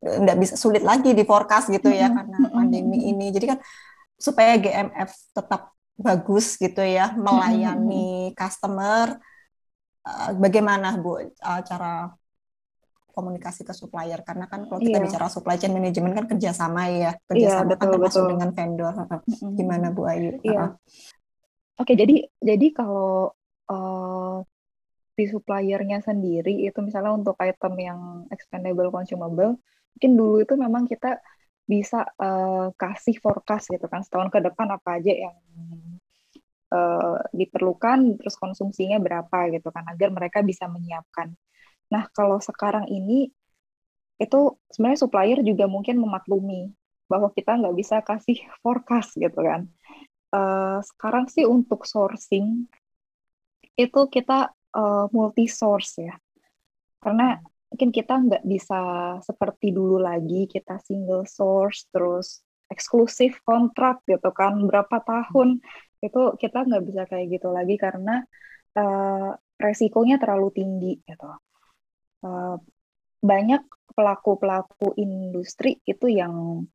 tidak 0.02 0.36
bisa 0.42 0.54
sulit 0.58 0.82
lagi 0.82 1.14
di 1.14 1.22
forecast 1.22 1.70
gitu 1.70 1.86
ya 1.86 2.10
mm-hmm. 2.10 2.16
karena 2.18 2.38
pandemi 2.50 2.98
ini. 3.10 3.30
Jadi 3.30 3.46
kan 3.54 3.58
supaya 4.18 4.58
GMF 4.58 5.10
tetap 5.34 5.74
bagus 5.98 6.58
gitu 6.58 6.82
ya 6.82 7.14
melayani 7.14 8.30
mm-hmm. 8.30 8.38
customer, 8.38 9.18
uh, 10.06 10.30
bagaimana 10.38 10.98
Bu 10.98 11.18
uh, 11.18 11.60
cara 11.62 12.10
komunikasi 13.12 13.62
ke 13.62 13.76
supplier 13.76 14.24
karena 14.26 14.48
kan 14.48 14.64
kalau 14.66 14.80
kita 14.80 14.98
iya. 14.98 15.04
bicara 15.04 15.28
supply 15.28 15.60
chain 15.60 15.76
management 15.76 16.16
kan 16.16 16.26
kerjasama 16.26 16.88
ya 16.88 17.12
kerjasama 17.28 17.62
iya, 17.62 17.70
betul, 17.70 17.78
kan 17.78 17.88
termasuk 17.92 18.20
betul. 18.24 18.30
dengan 18.34 18.50
vendor 18.56 18.94
gimana 19.54 19.86
Bu 19.92 20.02
Ayu? 20.08 20.30
Iya. 20.40 20.64
Oke 21.76 21.92
jadi 21.94 22.26
jadi 22.40 22.66
kalau 22.72 23.36
uh, 23.68 24.36
di 25.12 25.24
suppliernya 25.28 26.00
sendiri 26.00 26.64
itu 26.64 26.78
misalnya 26.80 27.12
untuk 27.12 27.36
item 27.38 27.74
yang 27.76 28.00
expendable 28.32 28.88
consumable 28.88 29.60
mungkin 29.92 30.12
dulu 30.16 30.36
itu 30.40 30.54
memang 30.56 30.88
kita 30.88 31.20
bisa 31.68 32.08
uh, 32.18 32.72
kasih 32.74 33.20
forecast 33.20 33.70
gitu 33.70 33.86
kan 33.86 34.02
setahun 34.02 34.32
ke 34.32 34.40
depan 34.40 34.66
apa 34.72 34.98
aja 34.98 35.12
yang 35.12 35.36
uh, 36.72 37.20
diperlukan 37.30 38.18
terus 38.18 38.34
konsumsinya 38.40 38.98
berapa 38.98 39.52
gitu 39.52 39.68
kan 39.68 39.84
agar 39.86 40.10
mereka 40.10 40.40
bisa 40.40 40.66
menyiapkan 40.66 41.36
Nah, 41.92 42.08
kalau 42.16 42.40
sekarang 42.40 42.88
ini 42.88 43.28
itu 44.16 44.40
sebenarnya 44.72 45.00
supplier 45.04 45.38
juga 45.44 45.68
mungkin 45.68 46.00
memaklumi 46.00 46.72
bahwa 47.10 47.28
kita 47.36 47.60
nggak 47.60 47.76
bisa 47.76 48.00
kasih 48.00 48.40
forecast 48.64 49.20
gitu 49.20 49.36
kan. 49.36 49.68
Uh, 50.32 50.80
sekarang 50.80 51.28
sih 51.28 51.44
untuk 51.44 51.84
sourcing 51.84 52.64
itu 53.76 54.00
kita 54.08 54.48
uh, 54.72 55.04
multi 55.12 55.44
source 55.44 56.00
ya, 56.00 56.16
karena 57.04 57.36
mungkin 57.68 57.88
kita 57.92 58.14
nggak 58.16 58.44
bisa 58.44 58.80
seperti 59.24 59.72
dulu 59.72 60.00
lagi 60.00 60.44
kita 60.48 60.76
single 60.84 61.24
source 61.24 61.88
terus 61.88 62.44
eksklusif 62.68 63.40
kontrak 63.44 64.00
gitu 64.08 64.28
kan 64.32 64.56
berapa 64.68 65.00
tahun 65.04 65.60
itu 66.04 66.20
kita 66.36 66.68
nggak 66.68 66.84
bisa 66.84 67.02
kayak 67.08 67.26
gitu 67.32 67.48
lagi 67.48 67.76
karena 67.80 68.24
uh, 68.76 69.32
resikonya 69.56 70.20
terlalu 70.20 70.52
tinggi 70.52 71.00
gitu 71.04 71.28
uh, 72.26 72.56
banyak 73.22 73.62
pelaku-pelaku 73.92 74.96
industri 74.98 75.78
itu 75.86 76.10
yang 76.10 76.66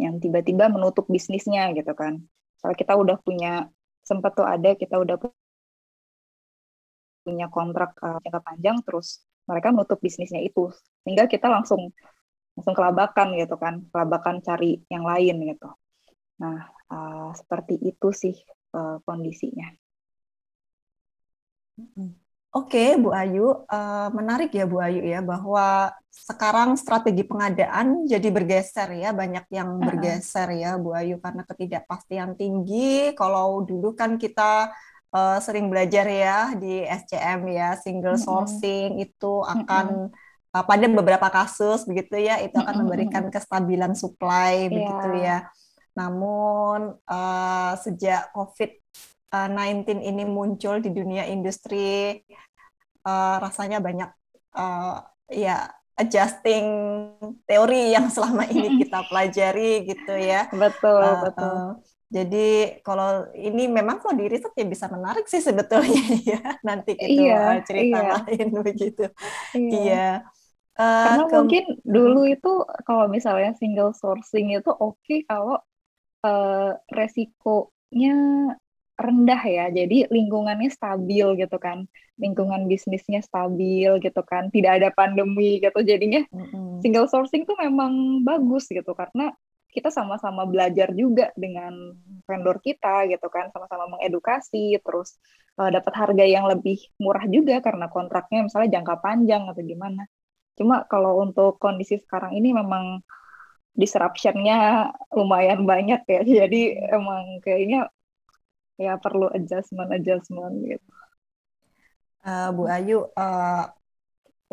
yang 0.00 0.18
tiba-tiba 0.18 0.70
menutup 0.72 1.06
bisnisnya 1.06 1.70
gitu 1.76 1.92
kan. 1.94 2.24
Kalau 2.58 2.74
kita 2.74 2.96
udah 2.96 3.16
punya 3.20 3.68
sempat 4.04 4.32
tuh 4.36 4.46
ada 4.48 4.74
kita 4.76 4.96
udah 5.00 5.16
punya 7.24 7.48
kontrak 7.48 7.96
uh, 8.04 8.20
jangka 8.20 8.40
panjang 8.44 8.76
terus 8.84 9.24
mereka 9.48 9.72
menutup 9.72 10.00
bisnisnya 10.00 10.40
itu 10.44 10.72
sehingga 11.04 11.24
kita 11.28 11.48
langsung 11.48 11.92
langsung 12.54 12.74
kelabakan 12.76 13.34
gitu 13.40 13.56
kan 13.56 13.84
kelabakan 13.88 14.44
cari 14.44 14.80
yang 14.92 15.04
lain 15.08 15.36
gitu. 15.52 15.68
Nah 16.40 16.68
uh, 16.92 17.32
seperti 17.32 17.80
itu 17.80 18.08
sih 18.12 18.36
uh, 18.76 19.00
kondisinya 19.04 19.72
Oke, 22.54 22.94
Bu 23.02 23.10
Ayu, 23.10 23.66
uh, 23.66 24.08
menarik 24.14 24.54
ya 24.54 24.62
Bu 24.62 24.78
Ayu 24.78 25.02
ya 25.02 25.18
bahwa 25.18 25.90
sekarang 26.14 26.78
strategi 26.78 27.26
pengadaan 27.26 28.06
jadi 28.06 28.30
bergeser 28.30 28.94
ya, 28.94 29.10
banyak 29.10 29.50
yang 29.50 29.82
bergeser 29.82 30.54
ya 30.54 30.78
Bu 30.78 30.94
Ayu 30.94 31.18
karena 31.18 31.42
ketidakpastian 31.42 32.38
tinggi. 32.38 33.10
Kalau 33.18 33.58
dulu 33.66 33.98
kan 33.98 34.22
kita 34.22 34.70
uh, 35.10 35.38
sering 35.42 35.66
belajar 35.66 36.06
ya 36.06 36.54
di 36.54 36.86
SCM 36.86 37.50
ya 37.50 37.74
single 37.74 38.22
sourcing 38.22 39.02
itu 39.02 39.42
akan 39.42 40.14
uh, 40.54 40.62
pada 40.62 40.86
beberapa 40.86 41.26
kasus 41.34 41.82
begitu 41.90 42.22
ya 42.22 42.38
itu 42.38 42.54
akan 42.54 42.86
memberikan 42.86 43.34
kestabilan 43.34 43.98
supply 43.98 44.70
yeah. 44.70 44.70
begitu 44.70 45.08
ya. 45.26 45.38
Namun 45.98 47.02
uh, 47.02 47.72
sejak 47.82 48.30
COVID-19 49.34 49.98
ini 49.98 50.22
muncul 50.22 50.78
di 50.78 50.94
dunia 50.94 51.26
industri 51.26 52.22
uh, 53.02 53.36
rasanya 53.42 53.82
banyak 53.82 54.10
uh, 54.54 55.02
ya 55.26 55.66
adjusting 55.98 56.66
teori 57.46 57.94
yang 57.94 58.10
selama 58.10 58.46
ini 58.46 58.86
kita 58.86 59.02
pelajari 59.10 59.90
gitu 59.90 60.14
ya. 60.14 60.46
Betul, 60.54 61.02
uh, 61.02 61.18
betul. 61.26 61.50
Uh, 61.50 61.70
jadi 62.14 62.78
kalau 62.86 63.26
ini 63.34 63.66
memang 63.66 63.98
kalau 63.98 64.14
di 64.14 64.30
riset 64.30 64.54
ya 64.54 64.66
bisa 64.66 64.86
menarik 64.86 65.26
sih 65.26 65.42
sebetulnya 65.42 66.04
ya 66.30 66.42
nanti 66.62 66.94
kita 66.94 67.10
iya, 67.10 67.42
cerita 67.66 67.98
iya. 67.98 68.10
lain 68.22 68.48
begitu. 68.66 69.04
Iya. 69.54 69.70
iya. 69.74 70.10
Uh, 70.74 71.06
Karena 71.06 71.24
ke... 71.26 71.34
mungkin 71.38 71.64
dulu 71.86 72.22
itu 72.26 72.52
kalau 72.82 73.06
misalnya 73.06 73.54
single 73.58 73.94
sourcing 73.94 74.54
itu 74.54 74.70
oke 74.70 74.98
okay 74.98 75.22
kalau 75.26 75.62
uh, 76.26 76.74
resikonya 76.90 78.14
rendah 78.94 79.42
ya. 79.44 79.66
Jadi 79.70 80.08
lingkungannya 80.08 80.70
stabil 80.70 81.26
gitu 81.38 81.56
kan. 81.58 81.86
Lingkungan 82.18 82.70
bisnisnya 82.70 83.20
stabil 83.20 83.90
gitu 83.98 84.22
kan. 84.22 84.48
Tidak 84.50 84.72
ada 84.82 84.88
pandemi 84.94 85.58
gitu. 85.58 85.78
Jadinya 85.82 86.22
mm 86.30 86.44
-hmm. 86.50 86.66
single 86.82 87.10
sourcing 87.10 87.44
tuh 87.46 87.58
memang 87.58 88.22
bagus 88.22 88.70
gitu 88.70 88.94
karena 88.94 89.34
kita 89.74 89.90
sama-sama 89.90 90.46
belajar 90.46 90.94
juga 90.94 91.34
dengan 91.34 91.74
vendor 92.30 92.62
kita 92.62 93.10
gitu 93.10 93.26
kan 93.26 93.50
sama-sama 93.50 93.98
mengedukasi 93.98 94.78
terus 94.78 95.18
uh, 95.58 95.66
dapat 95.66 95.90
harga 95.98 96.24
yang 96.24 96.46
lebih 96.46 96.78
murah 97.02 97.26
juga 97.26 97.58
karena 97.58 97.90
kontraknya 97.90 98.46
misalnya 98.46 98.78
jangka 98.78 99.02
panjang 99.02 99.50
atau 99.50 99.62
gimana 99.66 100.06
cuma 100.54 100.86
kalau 100.86 101.18
untuk 101.26 101.58
kondisi 101.58 101.98
sekarang 101.98 102.38
ini 102.38 102.54
memang 102.54 103.02
disruptionnya 103.74 104.94
lumayan 105.10 105.66
banyak 105.66 106.06
ya 106.06 106.20
jadi 106.46 106.94
emang 106.94 107.42
kayaknya 107.42 107.90
ya 108.80 108.98
perlu 108.98 109.30
adjustment 109.30 109.90
adjustment 109.94 110.54
gitu 110.66 110.90
uh, 112.26 112.50
Bu 112.50 112.66
Ayu 112.66 113.06
uh, 113.14 113.64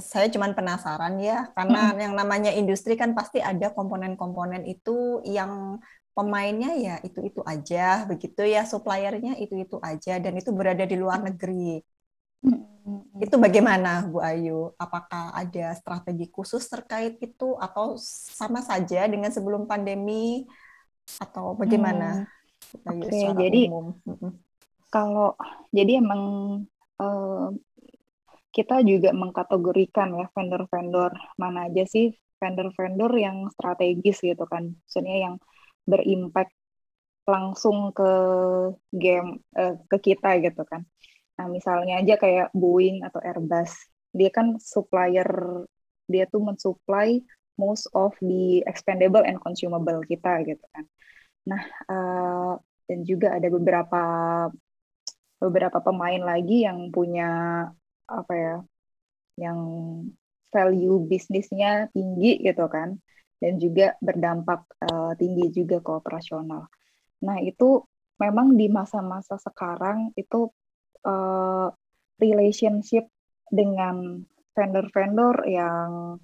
saya 0.01 0.33
cuma 0.33 0.49
penasaran 0.49 1.21
ya, 1.21 1.53
karena 1.53 1.93
hmm. 1.93 1.99
yang 2.01 2.13
namanya 2.17 2.49
industri 2.49 2.97
kan 2.97 3.13
pasti 3.13 3.37
ada 3.37 3.69
komponen-komponen 3.69 4.65
itu 4.65 5.21
yang 5.27 5.77
pemainnya 6.17 6.73
ya 6.73 6.95
itu-itu 7.05 7.45
aja, 7.45 8.09
begitu 8.09 8.41
ya, 8.41 8.65
suppliernya 8.65 9.37
itu-itu 9.37 9.77
aja, 9.83 10.17
dan 10.17 10.33
itu 10.33 10.49
berada 10.49 10.83
di 10.89 10.97
luar 10.97 11.21
negeri. 11.21 11.85
Hmm. 12.41 13.05
Itu 13.21 13.37
bagaimana 13.37 14.09
Bu 14.09 14.25
Ayu? 14.25 14.73
Apakah 14.79 15.37
ada 15.37 15.77
strategi 15.77 16.33
khusus 16.33 16.65
terkait 16.65 17.21
itu 17.21 17.53
atau 17.61 17.93
sama 18.01 18.65
saja 18.65 19.05
dengan 19.05 19.29
sebelum 19.29 19.69
pandemi 19.69 20.49
atau 21.21 21.53
bagaimana? 21.53 22.25
Hmm. 22.25 22.40
Oke, 22.71 23.11
okay, 23.11 23.27
jadi 23.35 23.61
umum. 23.67 23.99
kalau 24.87 25.35
jadi 25.75 25.99
emang 25.99 26.23
uh, 26.99 27.47
kita 28.51 28.83
juga 28.83 29.15
mengkategorikan 29.15 30.15
ya 30.15 30.27
vendor-vendor 30.35 31.11
mana 31.39 31.71
aja 31.71 31.87
sih 31.87 32.11
vendor-vendor 32.41 33.11
yang 33.15 33.47
strategis 33.53 34.23
gitu 34.23 34.43
kan, 34.49 34.73
maksudnya 34.73 35.29
yang 35.29 35.35
berimpact 35.85 36.55
langsung 37.29 37.93
ke 37.93 38.11
game 38.91 39.45
uh, 39.53 39.77
ke 39.85 40.11
kita 40.11 40.41
gitu 40.41 40.65
kan. 40.65 40.83
Nah 41.37 41.45
misalnya 41.47 42.01
aja 42.01 42.17
kayak 42.17 42.49
Boeing 42.51 43.05
atau 43.05 43.21
Airbus, 43.21 43.71
dia 44.09 44.33
kan 44.33 44.57
supplier 44.57 45.29
dia 46.09 46.27
tuh 46.27 46.43
mensupply 46.43 47.21
most 47.55 47.87
of 47.93 48.11
the 48.19 48.65
expendable 48.65 49.21
and 49.21 49.37
consumable 49.39 50.01
kita 50.03 50.41
gitu 50.43 50.65
kan. 50.73 50.89
Nah 51.49 51.63
uh, 51.89 52.53
dan 52.85 52.99
juga 53.07 53.37
ada 53.37 53.47
beberapa 53.47 54.03
beberapa 55.41 55.79
pemain 55.81 56.21
lagi 56.21 56.67
yang 56.67 56.93
punya 56.93 57.29
apa 58.05 58.33
ya 58.35 58.55
yang 59.39 59.59
value 60.51 61.07
bisnisnya 61.07 61.87
tinggi 61.95 62.43
gitu 62.43 62.67
kan 62.67 62.99
dan 63.41 63.57
juga 63.57 63.97
berdampak 64.03 64.67
uh, 64.85 65.17
tinggi 65.17 65.49
juga 65.49 65.81
ke 65.81 65.91
operasional. 65.97 66.69
Nah 67.25 67.41
itu 67.41 67.81
memang 68.21 68.53
di 68.53 68.69
masa-masa 68.69 69.41
sekarang 69.41 70.13
itu 70.13 70.45
uh, 71.09 71.73
relationship 72.21 73.09
dengan 73.49 74.21
vendor-vendor 74.53 75.47
yang 75.49 76.21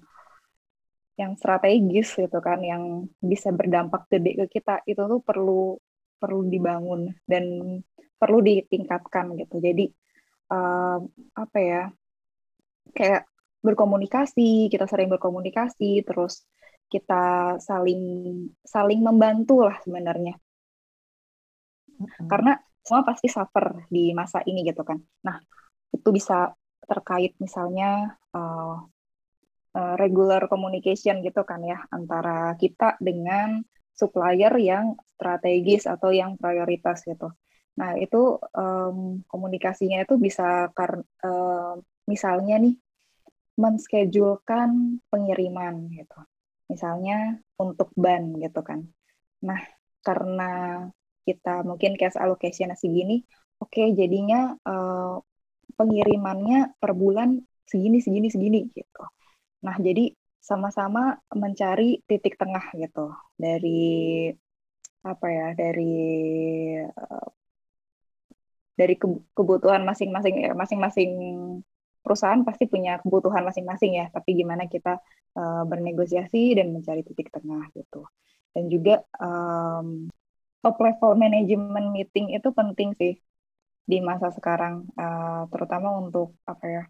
yang 1.18 1.34
strategis 1.34 2.14
gitu 2.14 2.38
kan 2.38 2.62
yang 2.62 3.10
bisa 3.18 3.50
berdampak 3.50 4.06
gede 4.06 4.46
ke 4.46 4.58
kita 4.58 4.86
itu 4.86 5.02
tuh 5.02 5.18
perlu 5.18 5.74
perlu 6.18 6.46
dibangun 6.46 7.10
dan 7.26 7.44
perlu 8.18 8.38
ditingkatkan 8.42 9.34
gitu. 9.34 9.58
Jadi 9.58 9.90
uh, 10.54 10.98
apa 11.34 11.58
ya 11.58 11.82
kayak 12.94 13.26
berkomunikasi 13.58 14.70
kita 14.70 14.86
sering 14.86 15.10
berkomunikasi 15.10 16.06
terus 16.06 16.46
kita 16.86 17.58
saling 17.58 18.02
saling 18.62 19.02
membantu 19.02 19.66
lah 19.66 19.76
sebenarnya. 19.82 20.38
Karena 22.30 22.54
semua 22.86 23.02
pasti 23.02 23.26
suffer 23.26 23.90
di 23.90 24.14
masa 24.14 24.38
ini 24.46 24.62
gitu 24.62 24.86
kan. 24.86 25.02
Nah 25.26 25.36
itu 25.90 26.08
bisa 26.14 26.54
terkait 26.86 27.34
misalnya 27.42 28.16
uh, 28.32 28.86
uh, 29.74 29.94
regular 30.00 30.46
communication 30.46 31.20
gitu 31.20 31.42
kan 31.42 31.60
ya 31.64 31.82
antara 31.92 32.54
kita 32.56 32.96
dengan 33.02 33.60
supplier 33.92 34.54
yang 34.62 34.94
strategis 35.18 35.90
atau 35.90 36.14
yang 36.14 36.38
prioritas 36.38 37.02
gitu 37.04 37.34
Nah, 37.78 37.94
itu 37.94 38.34
um, 38.58 39.22
komunikasinya 39.30 40.02
itu 40.02 40.18
bisa 40.18 40.66
kar 40.74 40.98
uh, 41.22 41.74
misalnya 42.10 42.58
nih 42.58 42.74
menschedulkan 43.54 44.98
pengiriman 45.10 45.86
gitu. 45.94 46.18
Misalnya 46.66 47.38
untuk 47.62 47.94
ban 47.94 48.34
gitu 48.42 48.60
kan. 48.66 48.82
Nah, 49.46 49.62
karena 50.02 50.50
kita 51.22 51.62
mungkin 51.62 51.94
cash 51.94 52.18
allocation 52.18 52.74
segini, 52.74 53.22
oke 53.62 53.70
okay, 53.70 53.86
jadinya 53.94 54.58
uh, 54.66 55.22
pengirimannya 55.78 56.74
per 56.82 56.92
bulan 56.98 57.38
segini 57.70 58.02
segini 58.02 58.28
segini 58.34 58.60
gitu. 58.74 59.02
Nah, 59.66 59.76
jadi 59.86 60.14
sama-sama 60.38 61.18
mencari 61.34 62.00
titik 62.08 62.38
tengah 62.38 62.62
gitu 62.78 63.12
dari 63.36 64.30
apa 65.04 65.26
ya 65.30 65.46
dari 65.54 65.94
uh, 66.84 67.28
dari 68.78 68.94
kebutuhan 69.34 69.82
masing-masing 69.82 70.34
ya, 70.46 70.52
masing-masing 70.54 71.10
perusahaan 72.02 72.40
pasti 72.46 72.70
punya 72.70 73.02
kebutuhan 73.02 73.42
masing-masing 73.42 73.98
ya. 73.98 74.06
Tapi 74.14 74.30
gimana 74.38 74.70
kita 74.70 75.02
uh, 75.34 75.62
bernegosiasi 75.66 76.54
dan 76.54 76.70
mencari 76.70 77.02
titik 77.02 77.28
tengah 77.34 77.66
gitu. 77.74 78.06
Dan 78.54 78.70
juga 78.70 79.02
um, 79.18 80.06
top 80.62 80.76
level 80.78 81.12
management 81.18 81.90
meeting 81.90 82.34
itu 82.34 82.48
penting 82.54 82.94
sih 82.94 83.14
di 83.88 83.98
masa 84.04 84.28
sekarang 84.30 84.84
uh, 85.00 85.48
terutama 85.48 85.96
untuk 85.96 86.36
apa 86.44 86.64
ya 86.68 86.82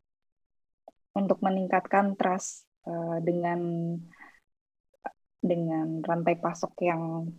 untuk 1.16 1.38
meningkatkan 1.40 2.16
trust 2.18 2.68
uh, 2.84 3.22
dengan 3.22 3.60
dengan 5.38 6.02
rantai 6.02 6.34
pasok 6.36 6.72
yang 6.82 7.30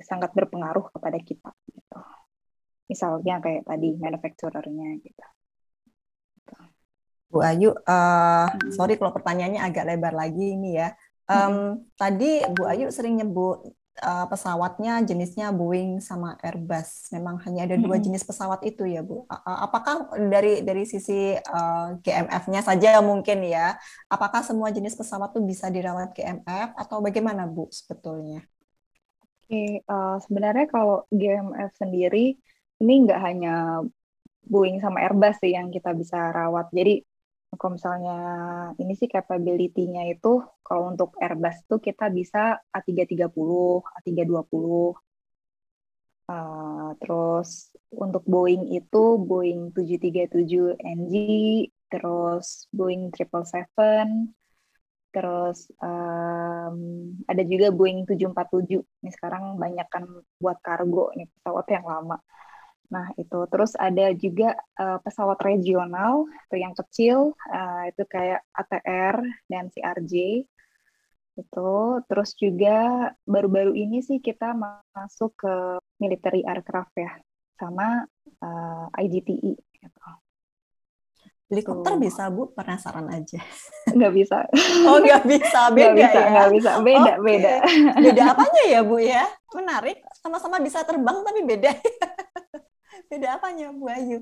sangat 0.00 0.32
berpengaruh 0.32 0.88
kepada 0.92 1.16
kita 1.20 1.52
gitu. 1.68 1.98
Misalnya 2.86 3.42
kayak 3.42 3.66
tadi 3.66 3.88
manufacturernya 3.96 4.88
gitu. 5.02 5.24
Bu 7.26 7.42
Ayu, 7.42 7.74
uh, 7.74 8.48
sorry 8.70 8.96
kalau 8.96 9.10
pertanyaannya 9.10 9.60
agak 9.60 9.84
lebar 9.84 10.14
lagi 10.14 10.54
ini 10.54 10.78
ya. 10.78 10.94
Um, 11.26 11.82
Tadi 11.98 12.46
Bu 12.54 12.70
Ayu 12.70 12.86
sering 12.94 13.18
nyebut 13.18 13.66
uh, 14.02 14.26
pesawatnya 14.28 15.00
jenisnya 15.04 15.52
Boeing 15.52 16.00
sama 16.04 16.36
Airbus. 16.44 17.08
Memang 17.12 17.40
hanya 17.44 17.64
ada 17.64 17.76
dua 17.80 17.96
jenis 18.02 18.24
pesawat 18.24 18.60
itu 18.64 18.84
ya 18.84 19.00
Bu. 19.00 19.24
Uh, 19.28 19.58
apakah 19.64 20.10
dari 20.28 20.60
dari 20.60 20.84
sisi 20.84 21.36
uh, 21.36 21.96
GMF-nya 22.00 22.60
saja 22.60 23.00
mungkin 23.00 23.44
ya? 23.46 23.76
Apakah 24.10 24.44
semua 24.44 24.68
jenis 24.72 24.96
pesawat 24.96 25.32
itu 25.32 25.40
bisa 25.44 25.66
dirawat 25.72 26.12
GMF 26.12 26.76
atau 26.76 27.00
bagaimana 27.00 27.48
Bu 27.48 27.68
sebetulnya? 27.72 28.44
Oke, 29.46 29.80
uh, 29.86 30.18
sebenarnya 30.26 30.66
kalau 30.66 31.06
GMF 31.14 31.70
sendiri 31.78 32.34
ini 32.82 32.94
nggak 33.06 33.20
hanya 33.22 33.84
Boeing 34.46 34.78
sama 34.78 35.02
Airbus 35.02 35.42
sih 35.42 35.54
yang 35.54 35.70
kita 35.70 35.94
bisa 35.94 36.30
rawat. 36.30 36.70
Jadi 36.70 37.02
kalau 37.58 37.76
misalnya 37.76 38.18
ini 38.80 38.92
sih 38.96 39.08
capability-nya 39.10 40.02
itu 40.12 40.44
kalau 40.62 40.92
untuk 40.92 41.16
Airbus 41.20 41.66
tuh 41.68 41.80
kita 41.82 42.08
bisa 42.12 42.60
A330, 42.70 43.32
A320. 44.00 44.96
Uh, 46.26 46.90
terus 46.98 47.70
untuk 47.94 48.26
Boeing 48.26 48.74
itu 48.74 49.02
Boeing 49.14 49.70
737 49.70 50.74
NG, 50.74 51.14
terus 51.86 52.66
Boeing 52.74 53.14
777, 53.14 54.34
terus 55.14 55.70
um, 55.80 56.76
ada 57.30 57.42
juga 57.46 57.70
Boeing 57.70 58.04
747. 58.10 58.82
Ini 58.82 59.10
sekarang 59.14 59.56
banyak 59.56 59.86
kan 59.86 60.04
buat 60.42 60.58
kargo 60.60 61.14
nih 61.14 61.30
pesawat 61.30 61.66
yang 61.70 61.86
lama. 61.86 62.18
Nah, 62.86 63.10
itu 63.18 63.38
terus 63.50 63.74
ada 63.74 64.14
juga 64.14 64.54
uh, 64.78 64.98
pesawat 65.02 65.42
regional 65.42 66.26
atau 66.46 66.56
yang 66.56 66.74
kecil, 66.74 67.34
uh, 67.50 67.82
itu 67.90 68.02
kayak 68.06 68.46
ATR 68.54 69.16
dan 69.50 69.70
CRJ. 69.74 70.46
Itu 71.36 72.00
terus 72.08 72.32
juga 72.38 73.10
baru-baru 73.26 73.76
ini 73.76 74.00
sih 74.00 74.22
kita 74.22 74.56
masuk 74.94 75.36
ke 75.36 75.54
military 76.00 76.46
aircraft 76.46 76.94
ya, 76.96 77.12
sama 77.58 78.06
uh, 78.40 78.86
eh, 78.96 79.04
IGTE 79.04 79.52
gitu. 79.58 80.10
Helikopter 81.46 81.94
so. 81.94 82.00
bisa 82.02 82.22
Bu? 82.26 82.50
Penasaran 82.50 83.06
aja. 83.06 83.38
Nggak 83.96 84.12
bisa. 84.14 84.36
Oh 84.86 84.98
nggak 85.02 85.24
bisa, 85.26 85.70
beda 85.74 85.94
nggak 85.94 85.98
bisa, 85.98 86.18
ya? 86.18 86.30
Nggak 86.30 86.50
bisa, 86.54 86.70
beda, 86.82 87.12
okay. 87.18 87.24
beda. 87.26 87.52
Beda 88.02 88.22
apanya 88.34 88.62
ya 88.70 88.80
Bu 88.86 88.96
ya? 89.02 89.24
Menarik, 89.54 89.98
sama-sama 90.22 90.62
bisa 90.62 90.82
terbang 90.86 91.22
tapi 91.26 91.40
beda. 91.42 91.72
beda 93.10 93.28
apanya 93.40 93.72
Bu 93.72 93.86
Ayu 93.88 94.18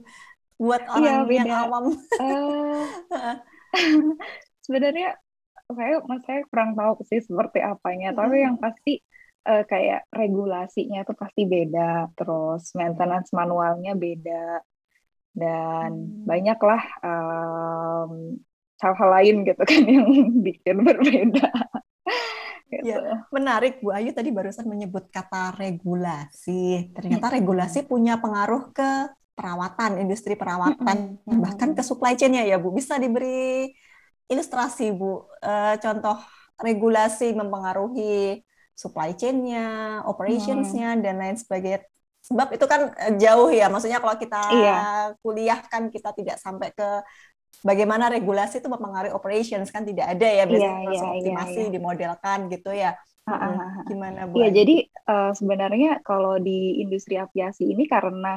buat 0.54 0.82
iya, 0.86 0.90
orang 0.94 1.02
ya, 1.04 1.24
beda. 1.26 1.38
yang 1.38 1.50
awam 1.66 1.84
uh, 2.22 2.82
sebenarnya 4.64 5.18
saya 5.64 5.96
saya 6.22 6.40
kurang 6.46 6.76
tahu 6.78 7.02
sih 7.08 7.20
seperti 7.24 7.58
apanya 7.64 8.14
hmm. 8.14 8.18
tapi 8.18 8.36
yang 8.38 8.56
pasti 8.60 9.02
uh, 9.48 9.64
kayak 9.66 10.06
regulasinya 10.14 11.02
itu 11.02 11.14
pasti 11.16 11.42
beda 11.48 12.12
terus 12.14 12.70
maintenance 12.78 13.34
manualnya 13.34 13.98
beda 13.98 14.62
dan 15.34 15.90
hmm. 15.90 16.24
banyaklah 16.28 16.82
um, 17.02 18.38
hal-hal 18.78 19.08
lain 19.20 19.36
gitu 19.42 19.62
kan 19.66 19.82
yang 19.96 20.08
bikin 20.44 20.76
berbeda 20.86 21.50
Gitu. 22.80 22.90
Ya, 22.90 23.22
menarik 23.30 23.78
Bu 23.84 23.94
Ayu 23.94 24.10
tadi 24.10 24.34
barusan 24.34 24.66
menyebut 24.66 25.06
kata 25.12 25.54
regulasi. 25.54 26.90
Ternyata 26.96 27.30
hmm. 27.30 27.36
regulasi 27.38 27.86
punya 27.86 28.18
pengaruh 28.18 28.74
ke 28.74 29.12
perawatan, 29.34 29.98
industri 30.02 30.38
perawatan, 30.38 31.18
hmm. 31.22 31.38
bahkan 31.42 31.74
ke 31.74 31.82
supply 31.82 32.14
chain-nya 32.14 32.46
ya 32.46 32.56
Bu. 32.58 32.70
Bisa 32.74 32.96
diberi 32.96 33.70
ilustrasi 34.30 34.94
Bu, 34.94 35.26
e, 35.42 35.76
contoh 35.82 36.16
regulasi 36.62 37.34
mempengaruhi 37.34 38.40
supply 38.74 39.14
chain-nya, 39.14 40.00
operations-nya, 40.06 40.98
hmm. 40.98 41.02
dan 41.02 41.14
lain 41.18 41.36
sebagainya. 41.38 41.82
Sebab 42.24 42.56
itu 42.56 42.64
kan 42.64 42.88
eh, 42.96 43.14
jauh 43.20 43.52
ya, 43.52 43.68
maksudnya 43.68 44.00
kalau 44.00 44.16
kita 44.16 44.40
iya. 44.56 44.78
kuliah 45.20 45.60
kan 45.68 45.92
kita 45.92 46.10
tidak 46.16 46.40
sampai 46.40 46.72
ke 46.72 47.04
bagaimana 47.62 48.10
regulasi 48.10 48.58
itu 48.58 48.68
mempengaruhi 48.72 49.14
operations 49.14 49.70
kan 49.70 49.86
tidak 49.86 50.10
ada 50.16 50.26
ya 50.26 50.44
biasanya 50.48 50.74
yeah, 50.74 50.86
langsung 50.88 51.10
yeah, 51.10 51.16
optimasi 51.20 51.52
yeah, 51.54 51.64
yeah. 51.68 51.72
dimodelkan 51.72 52.38
gitu 52.50 52.70
ya. 52.74 52.90
Uh, 53.24 53.80
Gimana 53.88 54.28
Bu? 54.28 54.36
Iya, 54.36 54.52
jadi 54.52 54.76
uh, 55.08 55.32
sebenarnya 55.32 56.04
kalau 56.04 56.36
di 56.36 56.84
industri 56.84 57.16
aviasi 57.16 57.72
ini 57.72 57.88
karena 57.88 58.36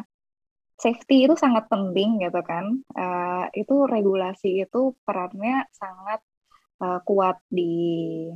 safety 0.79 1.27
itu 1.27 1.35
sangat 1.35 1.67
penting 1.67 2.23
gitu 2.23 2.39
kan. 2.39 2.79
Uh, 2.95 3.51
itu 3.51 3.83
regulasi 3.83 4.63
itu 4.63 4.95
perannya 5.03 5.67
sangat 5.75 6.23
uh, 6.79 7.03
kuat 7.03 7.41
di 7.51 8.31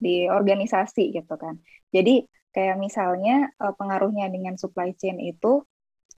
di 0.00 0.24
organisasi 0.24 1.12
gitu 1.12 1.34
kan. 1.36 1.60
Jadi 1.92 2.24
kayak 2.52 2.80
misalnya 2.80 3.52
uh, 3.60 3.76
pengaruhnya 3.76 4.32
dengan 4.32 4.56
supply 4.56 4.96
chain 4.96 5.20
itu 5.20 5.68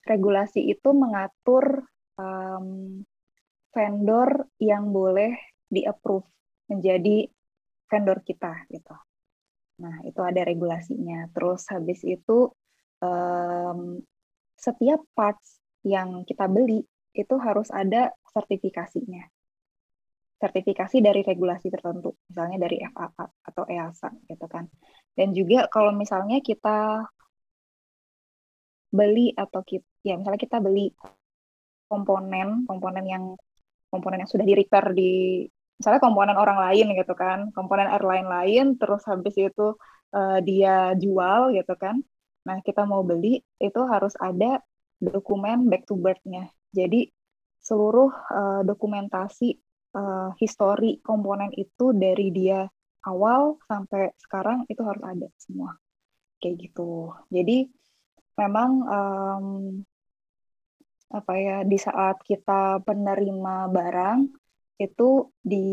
regulasi 0.05 0.63
itu 0.63 0.89
mengatur 0.95 1.83
um, 2.15 3.03
vendor 3.75 4.47
yang 4.63 4.95
boleh 4.95 5.35
di-approve 5.67 6.23
menjadi 6.71 7.27
vendor 7.91 8.23
kita 8.23 8.63
gitu. 8.71 8.95
Nah, 9.83 9.99
itu 10.07 10.21
ada 10.23 10.41
regulasinya. 10.47 11.27
Terus 11.35 11.67
habis 11.67 11.99
itu 12.07 12.47
um, 13.03 13.99
setiap 14.55 15.03
parts 15.11 15.59
yang 15.83 16.23
kita 16.23 16.47
beli 16.47 16.87
itu 17.11 17.35
harus 17.35 17.67
ada 17.69 18.15
sertifikasinya. 18.31 19.27
Sertifikasi 20.35 20.99
dari 20.99 21.23
regulasi 21.23 21.67
tertentu, 21.71 22.15
misalnya 22.27 22.67
dari 22.67 22.79
FAA 22.83 23.25
atau 23.51 23.63
EASA 23.67 24.09
gitu 24.27 24.47
kan. 24.47 24.67
Dan 25.15 25.31
juga 25.31 25.67
kalau 25.71 25.95
misalnya 25.95 26.39
kita 26.43 27.07
beli 28.95 29.35
atau 29.35 29.59
kita 29.63 29.83
ya 30.07 30.15
misalnya 30.15 30.39
kita 30.39 30.63
beli 30.63 30.87
komponen 31.91 32.63
komponen 32.63 33.03
yang 33.03 33.23
komponen 33.95 34.27
yang 34.27 34.31
sudah 34.31 34.43
di 34.43 34.55
repair 34.59 34.91
di 34.91 35.11
misalnya 35.79 36.03
komponen 36.03 36.35
orang 36.35 36.59
lain 36.59 36.95
gitu 36.99 37.13
kan, 37.15 37.51
komponen 37.55 37.87
airline 37.87 38.27
lain, 38.27 38.65
terus 38.75 39.03
habis 39.07 39.35
itu 39.39 39.75
uh, 40.15 40.39
dia 40.43 40.91
jual 40.99 41.55
gitu 41.55 41.73
kan. 41.79 41.99
Nah 42.47 42.59
kita 42.59 42.83
mau 42.83 43.01
beli 43.07 43.39
itu 43.59 43.81
harus 43.87 44.15
ada 44.19 44.59
dokumen 44.99 45.71
back 45.71 45.87
to 45.87 45.95
birth-nya. 45.99 46.51
Jadi 46.71 47.07
seluruh 47.59 48.11
uh, 48.11 48.61
dokumentasi 48.67 49.57
uh, 49.97 50.31
histori 50.39 51.01
komponen 51.01 51.51
itu 51.55 51.91
dari 51.95 52.29
dia 52.29 52.67
awal 53.05 53.57
sampai 53.65 54.13
sekarang 54.19 54.65
itu 54.69 54.81
harus 54.85 55.03
ada 55.03 55.27
semua 55.39 55.75
kayak 56.39 56.69
gitu. 56.69 57.13
Jadi 57.33 57.67
memang 58.37 58.71
um, 58.85 59.45
apa 61.13 61.33
ya 61.37 61.57
di 61.61 61.77
saat 61.77 62.21
kita 62.25 62.81
penerima 62.81 63.69
barang 63.69 64.19
itu 64.81 65.29
di 65.39 65.67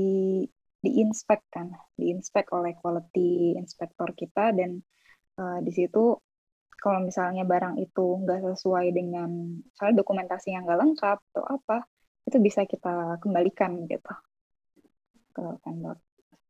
diinspek 0.82 1.40
kan, 1.46 1.70
diinspek 1.94 2.50
oleh 2.50 2.74
quality 2.74 3.54
inspector 3.54 4.10
kita 4.18 4.50
dan 4.50 4.82
uh, 5.38 5.62
di 5.62 5.70
situ 5.70 6.18
kalau 6.82 7.06
misalnya 7.06 7.46
barang 7.46 7.78
itu 7.78 8.18
nggak 8.26 8.42
sesuai 8.42 8.90
dengan 8.90 9.62
misalnya 9.62 10.02
dokumentasi 10.02 10.50
yang 10.50 10.66
nggak 10.66 10.80
lengkap 10.82 11.18
atau 11.30 11.44
apa 11.46 11.86
itu 12.26 12.42
bisa 12.42 12.66
kita 12.66 13.22
kembalikan 13.22 13.86
gitu 13.86 14.12
ke 15.30 15.42
vendor. 15.62 16.02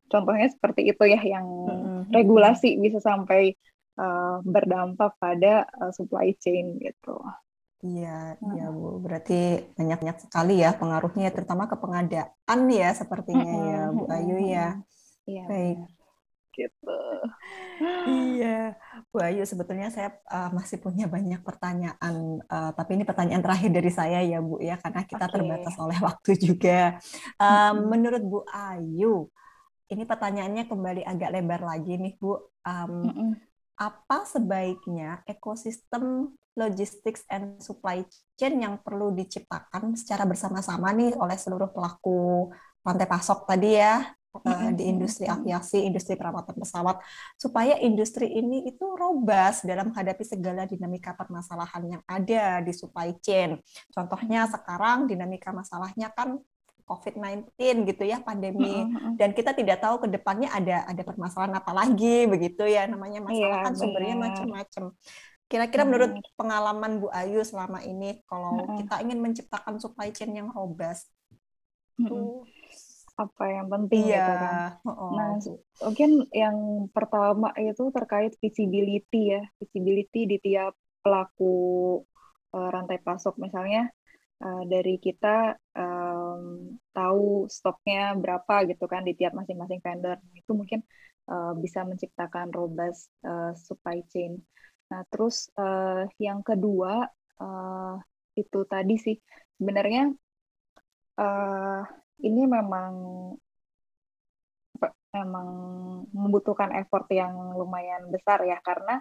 Contohnya 0.09 0.49
seperti 0.49 0.89
itu 0.89 1.03
ya 1.05 1.21
yang 1.21 1.45
mm-hmm. 1.45 1.99
regulasi 2.13 2.77
bisa 2.81 2.97
sampai 3.01 3.53
uh, 3.97 4.41
berdampak 4.41 5.17
pada 5.21 5.69
uh, 5.81 5.93
supply 5.93 6.33
chain 6.41 6.81
gitu. 6.81 7.17
Iya, 7.83 8.39
iya 8.39 8.65
Bu. 8.71 9.03
Berarti 9.03 9.67
banyak-banyak 9.75 10.17
sekali 10.23 10.63
ya 10.63 10.71
pengaruhnya, 10.79 11.35
terutama 11.35 11.67
ke 11.67 11.75
pengadaan 11.75 12.59
ya 12.71 12.89
sepertinya 12.95 13.53
ya 13.67 13.81
Bu 13.91 14.07
Ayu 14.07 14.37
ya. 14.39 14.79
Iya. 15.27 15.45
Baik. 15.51 15.77
Gitu. 16.53 16.99
iya, 18.07 18.79
Bu 19.11 19.19
Ayu. 19.19 19.43
Sebetulnya 19.43 19.91
saya 19.91 20.15
uh, 20.31 20.47
masih 20.55 20.79
punya 20.79 21.11
banyak 21.11 21.43
pertanyaan, 21.43 22.39
uh, 22.47 22.71
tapi 22.71 22.95
ini 22.95 23.03
pertanyaan 23.03 23.43
terakhir 23.43 23.69
dari 23.75 23.91
saya 23.91 24.23
ya 24.23 24.39
Bu 24.39 24.63
ya, 24.63 24.79
karena 24.79 25.03
kita 25.03 25.27
okay. 25.27 25.33
terbatas 25.35 25.75
oleh 25.75 25.99
waktu 25.99 26.31
juga. 26.39 27.03
Uh, 27.35 27.83
menurut 27.91 28.23
Bu 28.23 28.39
Ayu, 28.47 29.27
ini 29.91 30.07
pertanyaannya 30.07 30.71
kembali 30.71 31.03
agak 31.03 31.29
lebar 31.35 31.67
lagi 31.67 31.99
nih 31.99 32.15
Bu. 32.15 32.39
Um, 32.63 33.35
apa 33.83 34.23
sebaiknya 34.23 35.19
ekosistem 35.27 36.31
logistics 36.55 37.25
and 37.27 37.59
supply 37.59 38.05
chain 38.37 38.61
yang 38.61 38.79
perlu 38.79 39.11
diciptakan 39.11 39.97
secara 39.99 40.23
bersama-sama 40.23 40.93
nih 40.93 41.17
oleh 41.17 41.35
seluruh 41.35 41.67
pelaku 41.73 42.53
rantai 42.85 43.09
pasok 43.09 43.49
tadi 43.49 43.75
ya 43.75 44.05
eh, 44.43 44.69
di 44.77 44.83
industri 44.87 45.25
aviasi, 45.25 45.83
industri 45.83 46.13
perawatan 46.13 46.55
pesawat, 46.57 47.01
supaya 47.35 47.79
industri 47.81 48.29
ini 48.29 48.69
itu 48.69 48.85
robust 48.93 49.65
dalam 49.65 49.89
menghadapi 49.91 50.23
segala 50.23 50.69
dinamika 50.69 51.17
permasalahan 51.17 51.97
yang 51.97 52.03
ada 52.05 52.61
di 52.61 52.73
supply 52.75 53.17
chain. 53.23 53.57
Contohnya 53.89 54.45
sekarang 54.49 55.09
dinamika 55.09 55.49
masalahnya 55.49 56.13
kan 56.13 56.37
COVID-19 56.83 57.87
gitu 57.89 58.03
ya 58.03 58.19
pandemi. 58.21 58.87
Dan 59.19 59.31
kita 59.31 59.55
tidak 59.55 59.79
tahu 59.83 60.03
ke 60.03 60.07
depannya 60.11 60.51
ada 60.51 60.87
ada 60.87 61.01
permasalahan 61.03 61.55
apa 61.57 61.71
lagi 61.71 62.27
begitu 62.27 62.67
ya. 62.67 62.85
Namanya 62.85 63.23
masalah 63.23 63.59
iya, 63.59 63.65
kan 63.65 63.73
sumbernya 63.73 64.15
macam-macam. 64.19 64.83
Kira-kira 65.47 65.83
menurut 65.85 66.11
pengalaman 66.33 66.97
Bu 67.03 67.07
Ayu 67.13 67.45
selama 67.45 67.83
ini 67.85 68.23
kalau 68.25 68.65
kita 68.79 69.03
ingin 69.05 69.19
menciptakan 69.21 69.77
supply 69.77 70.09
chain 70.09 70.33
yang 70.33 70.49
robust 70.49 71.11
itu 71.93 72.41
apa 73.13 73.45
yang 73.45 73.67
penting 73.69 74.09
iya. 74.09 74.17
gitu 74.17 74.33
kan. 74.33 74.55
Oh, 74.89 75.13
nah, 75.13 75.37
mungkin 75.85 76.11
yang 76.33 76.57
pertama 76.89 77.53
itu 77.61 77.93
terkait 77.93 78.33
visibility 78.41 79.37
ya, 79.37 79.41
visibility 79.61 80.25
di 80.25 80.37
tiap 80.41 80.73
pelaku 81.05 81.53
uh, 82.55 82.69
rantai 82.73 82.97
pasok 83.03 83.37
misalnya 83.37 83.93
uh, 84.41 84.63
dari 84.65 84.97
kita 84.97 85.53
um, 85.77 86.73
tahu 86.95 87.45
stoknya 87.51 88.17
berapa 88.17 88.65
gitu 88.69 88.85
kan 88.89 89.05
di 89.05 89.13
tiap 89.13 89.37
masing-masing 89.37 89.81
vendor 89.83 90.17
itu 90.33 90.51
mungkin 90.55 90.81
uh, 91.29 91.53
bisa 91.57 91.85
menciptakan 91.85 92.49
robust 92.49 93.11
uh, 93.25 93.53
supply 93.53 94.01
chain. 94.09 94.41
Nah 94.89 95.03
terus 95.11 95.51
uh, 95.59 96.09
yang 96.17 96.41
kedua 96.41 97.05
uh, 97.41 97.95
itu 98.33 98.59
tadi 98.65 98.95
sih 98.97 99.17
sebenarnya 99.59 100.09
uh, 101.21 101.81
ini 102.23 102.41
memang 102.49 102.93
memang 105.13 105.47
membutuhkan 106.09 106.73
effort 106.73 107.05
yang 107.13 107.53
lumayan 107.53 108.09
besar 108.09 108.41
ya 108.49 108.57
karena 108.65 108.97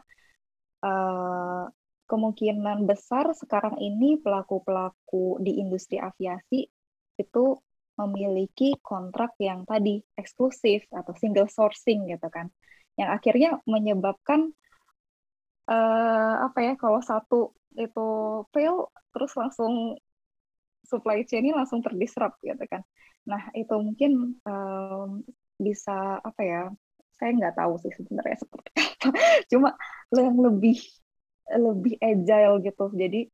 uh, 0.84 1.64
kemungkinan 2.12 2.84
besar 2.84 3.32
sekarang 3.32 3.80
ini 3.80 4.20
pelaku-pelaku 4.20 5.40
di 5.40 5.56
industri 5.64 5.96
aviasi 5.96 6.68
itu 7.16 7.44
memiliki 7.96 8.76
kontrak 8.84 9.32
yang 9.40 9.64
tadi 9.64 10.04
eksklusif 10.12 10.84
atau 10.92 11.16
single 11.16 11.48
sourcing 11.48 12.04
gitu 12.12 12.28
kan. 12.28 12.52
Yang 13.00 13.08
akhirnya 13.16 13.50
menyebabkan 13.64 14.52
uh, 15.72 16.34
apa 16.44 16.58
ya 16.60 16.72
kalau 16.76 17.00
satu 17.00 17.56
itu 17.80 18.08
fail 18.52 18.92
terus 19.16 19.32
langsung 19.32 19.96
supply 20.84 21.24
chain-nya 21.24 21.56
langsung 21.56 21.80
terdisrupt 21.80 22.36
gitu 22.44 22.64
kan. 22.68 22.84
Nah 23.24 23.48
itu 23.56 23.72
mungkin 23.80 24.36
um, 24.44 25.24
bisa 25.56 26.20
apa 26.20 26.42
ya 26.44 26.62
saya 27.16 27.30
nggak 27.38 27.56
tahu 27.56 27.80
sih 27.80 27.92
sebenarnya 27.96 28.36
seperti 28.40 28.68
apa. 28.76 29.16
Cuma 29.48 29.70
yang 30.12 30.36
lebih 30.36 30.76
lebih 31.50 31.98
agile 31.98 32.62
gitu. 32.62 32.86
Jadi 32.94 33.26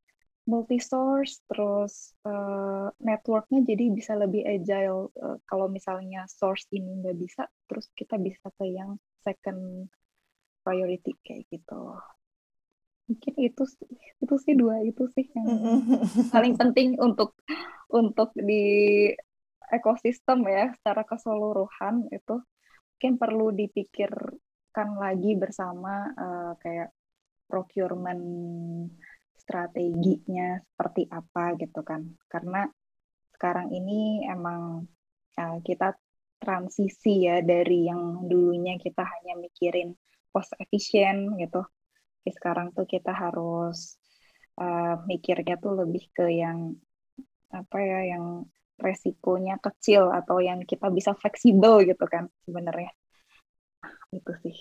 multi 0.48 0.80
source 0.80 1.44
terus 1.44 2.16
uh, 2.24 2.88
networknya 3.04 3.68
jadi 3.68 3.84
bisa 3.92 4.16
lebih 4.16 4.48
agile. 4.48 5.12
Uh, 5.12 5.36
kalau 5.44 5.68
misalnya 5.68 6.24
source 6.24 6.64
ini 6.72 7.04
nggak 7.04 7.16
bisa 7.20 7.44
terus 7.68 7.92
kita 7.92 8.16
bisa 8.16 8.48
ke 8.56 8.64
yang 8.72 8.96
second 9.20 9.92
priority 10.64 11.12
kayak 11.20 11.44
gitu. 11.52 12.00
Mungkin 13.08 13.34
itu 13.40 13.62
itu 14.24 14.34
sih 14.40 14.54
dua 14.56 14.80
itu 14.84 15.04
sih 15.12 15.28
yang 15.36 15.48
paling 16.32 16.56
penting 16.56 16.96
untuk 17.00 17.36
untuk 17.92 18.32
di 18.36 19.08
ekosistem 19.68 20.48
ya 20.48 20.72
secara 20.80 21.04
keseluruhan 21.04 22.08
itu. 22.08 22.40
Mungkin 22.96 23.14
perlu 23.20 23.54
dipikirkan 23.54 24.88
lagi 24.96 25.36
bersama 25.36 26.08
uh, 26.16 26.52
kayak 26.58 26.90
procurement 27.48 28.22
strateginya 29.40 30.60
seperti 30.60 31.08
apa 31.08 31.56
gitu 31.56 31.80
kan. 31.80 32.04
Karena 32.28 32.68
sekarang 33.32 33.72
ini 33.72 34.28
emang 34.28 34.84
uh, 35.40 35.58
kita 35.64 35.96
transisi 36.38 37.26
ya 37.26 37.42
dari 37.42 37.88
yang 37.88 38.28
dulunya 38.28 38.78
kita 38.78 39.02
hanya 39.02 39.40
mikirin 39.40 39.96
cost 40.30 40.52
efisien 40.60 41.34
gitu. 41.40 41.64
Jadi 42.22 42.30
sekarang 42.36 42.76
tuh 42.76 42.84
kita 42.84 43.10
harus 43.10 43.96
uh, 44.60 45.00
mikirnya 45.08 45.56
tuh 45.56 45.80
lebih 45.80 46.12
ke 46.12 46.28
yang 46.28 46.76
apa 47.48 47.78
ya 47.80 48.12
yang 48.12 48.44
resikonya 48.78 49.56
kecil 49.58 50.12
atau 50.12 50.38
yang 50.38 50.62
kita 50.62 50.92
bisa 50.92 51.16
fleksibel 51.16 51.82
gitu 51.88 52.04
kan 52.04 52.28
sebenarnya. 52.44 52.92
Itu 54.12 54.32
sih 54.44 54.56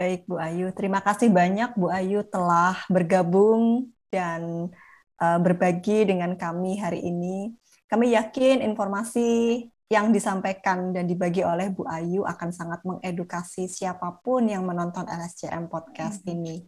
Baik 0.00 0.24
Bu 0.24 0.40
Ayu, 0.40 0.72
terima 0.72 1.04
kasih 1.04 1.28
banyak 1.28 1.76
Bu 1.76 1.92
Ayu 1.92 2.24
telah 2.24 2.72
bergabung 2.88 3.92
dan 4.08 4.72
uh, 5.20 5.38
berbagi 5.44 6.08
dengan 6.08 6.40
kami 6.40 6.80
hari 6.80 7.04
ini. 7.04 7.52
Kami 7.84 8.16
yakin 8.16 8.64
informasi 8.64 9.60
yang 9.92 10.08
disampaikan 10.08 10.96
dan 10.96 11.04
dibagi 11.04 11.44
oleh 11.44 11.68
Bu 11.68 11.84
Ayu 11.84 12.24
akan 12.24 12.48
sangat 12.48 12.80
mengedukasi 12.80 13.68
siapa 13.68 14.24
pun 14.24 14.48
yang 14.48 14.64
menonton 14.64 15.04
LSCM 15.04 15.68
podcast 15.68 16.24
hmm. 16.24 16.32
ini. 16.32 16.64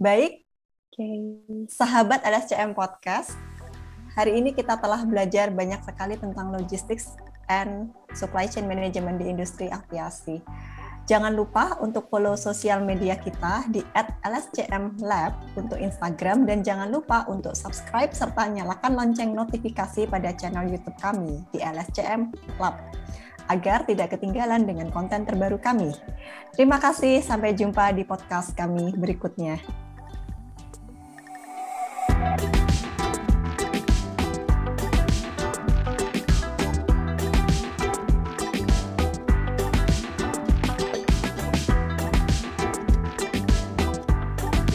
Baik, 0.00 0.48
okay. 0.88 1.20
sahabat 1.68 2.24
LSCM 2.24 2.72
podcast, 2.72 3.36
hari 4.16 4.40
ini 4.40 4.56
kita 4.56 4.80
telah 4.80 5.04
belajar 5.04 5.52
banyak 5.52 5.84
sekali 5.84 6.16
tentang 6.16 6.48
logistics 6.48 7.12
and 7.52 7.92
supply 8.16 8.48
chain 8.48 8.64
management 8.64 9.20
di 9.20 9.28
industri 9.28 9.68
aviasi. 9.68 10.40
Jangan 11.08 11.32
lupa 11.32 11.80
untuk 11.80 12.12
follow 12.12 12.36
sosial 12.36 12.84
media 12.84 13.16
kita 13.16 13.64
di 13.72 13.80
@lscmlab 14.20 15.56
untuk 15.56 15.80
Instagram 15.80 16.44
dan 16.44 16.60
jangan 16.60 16.92
lupa 16.92 17.24
untuk 17.32 17.56
subscribe 17.56 18.12
serta 18.12 18.44
nyalakan 18.44 18.92
lonceng 18.92 19.32
notifikasi 19.32 20.04
pada 20.04 20.36
channel 20.36 20.68
YouTube 20.68 21.00
kami 21.00 21.40
di 21.48 21.64
LSCM 21.64 22.28
Lab 22.60 22.76
agar 23.48 23.88
tidak 23.88 24.12
ketinggalan 24.12 24.68
dengan 24.68 24.92
konten 24.92 25.24
terbaru 25.24 25.56
kami. 25.56 25.96
Terima 26.52 26.76
kasih, 26.76 27.24
sampai 27.24 27.56
jumpa 27.56 27.96
di 27.96 28.04
podcast 28.04 28.52
kami 28.52 28.92
berikutnya. 28.92 29.56
thank 32.18 32.56
you 32.56 32.67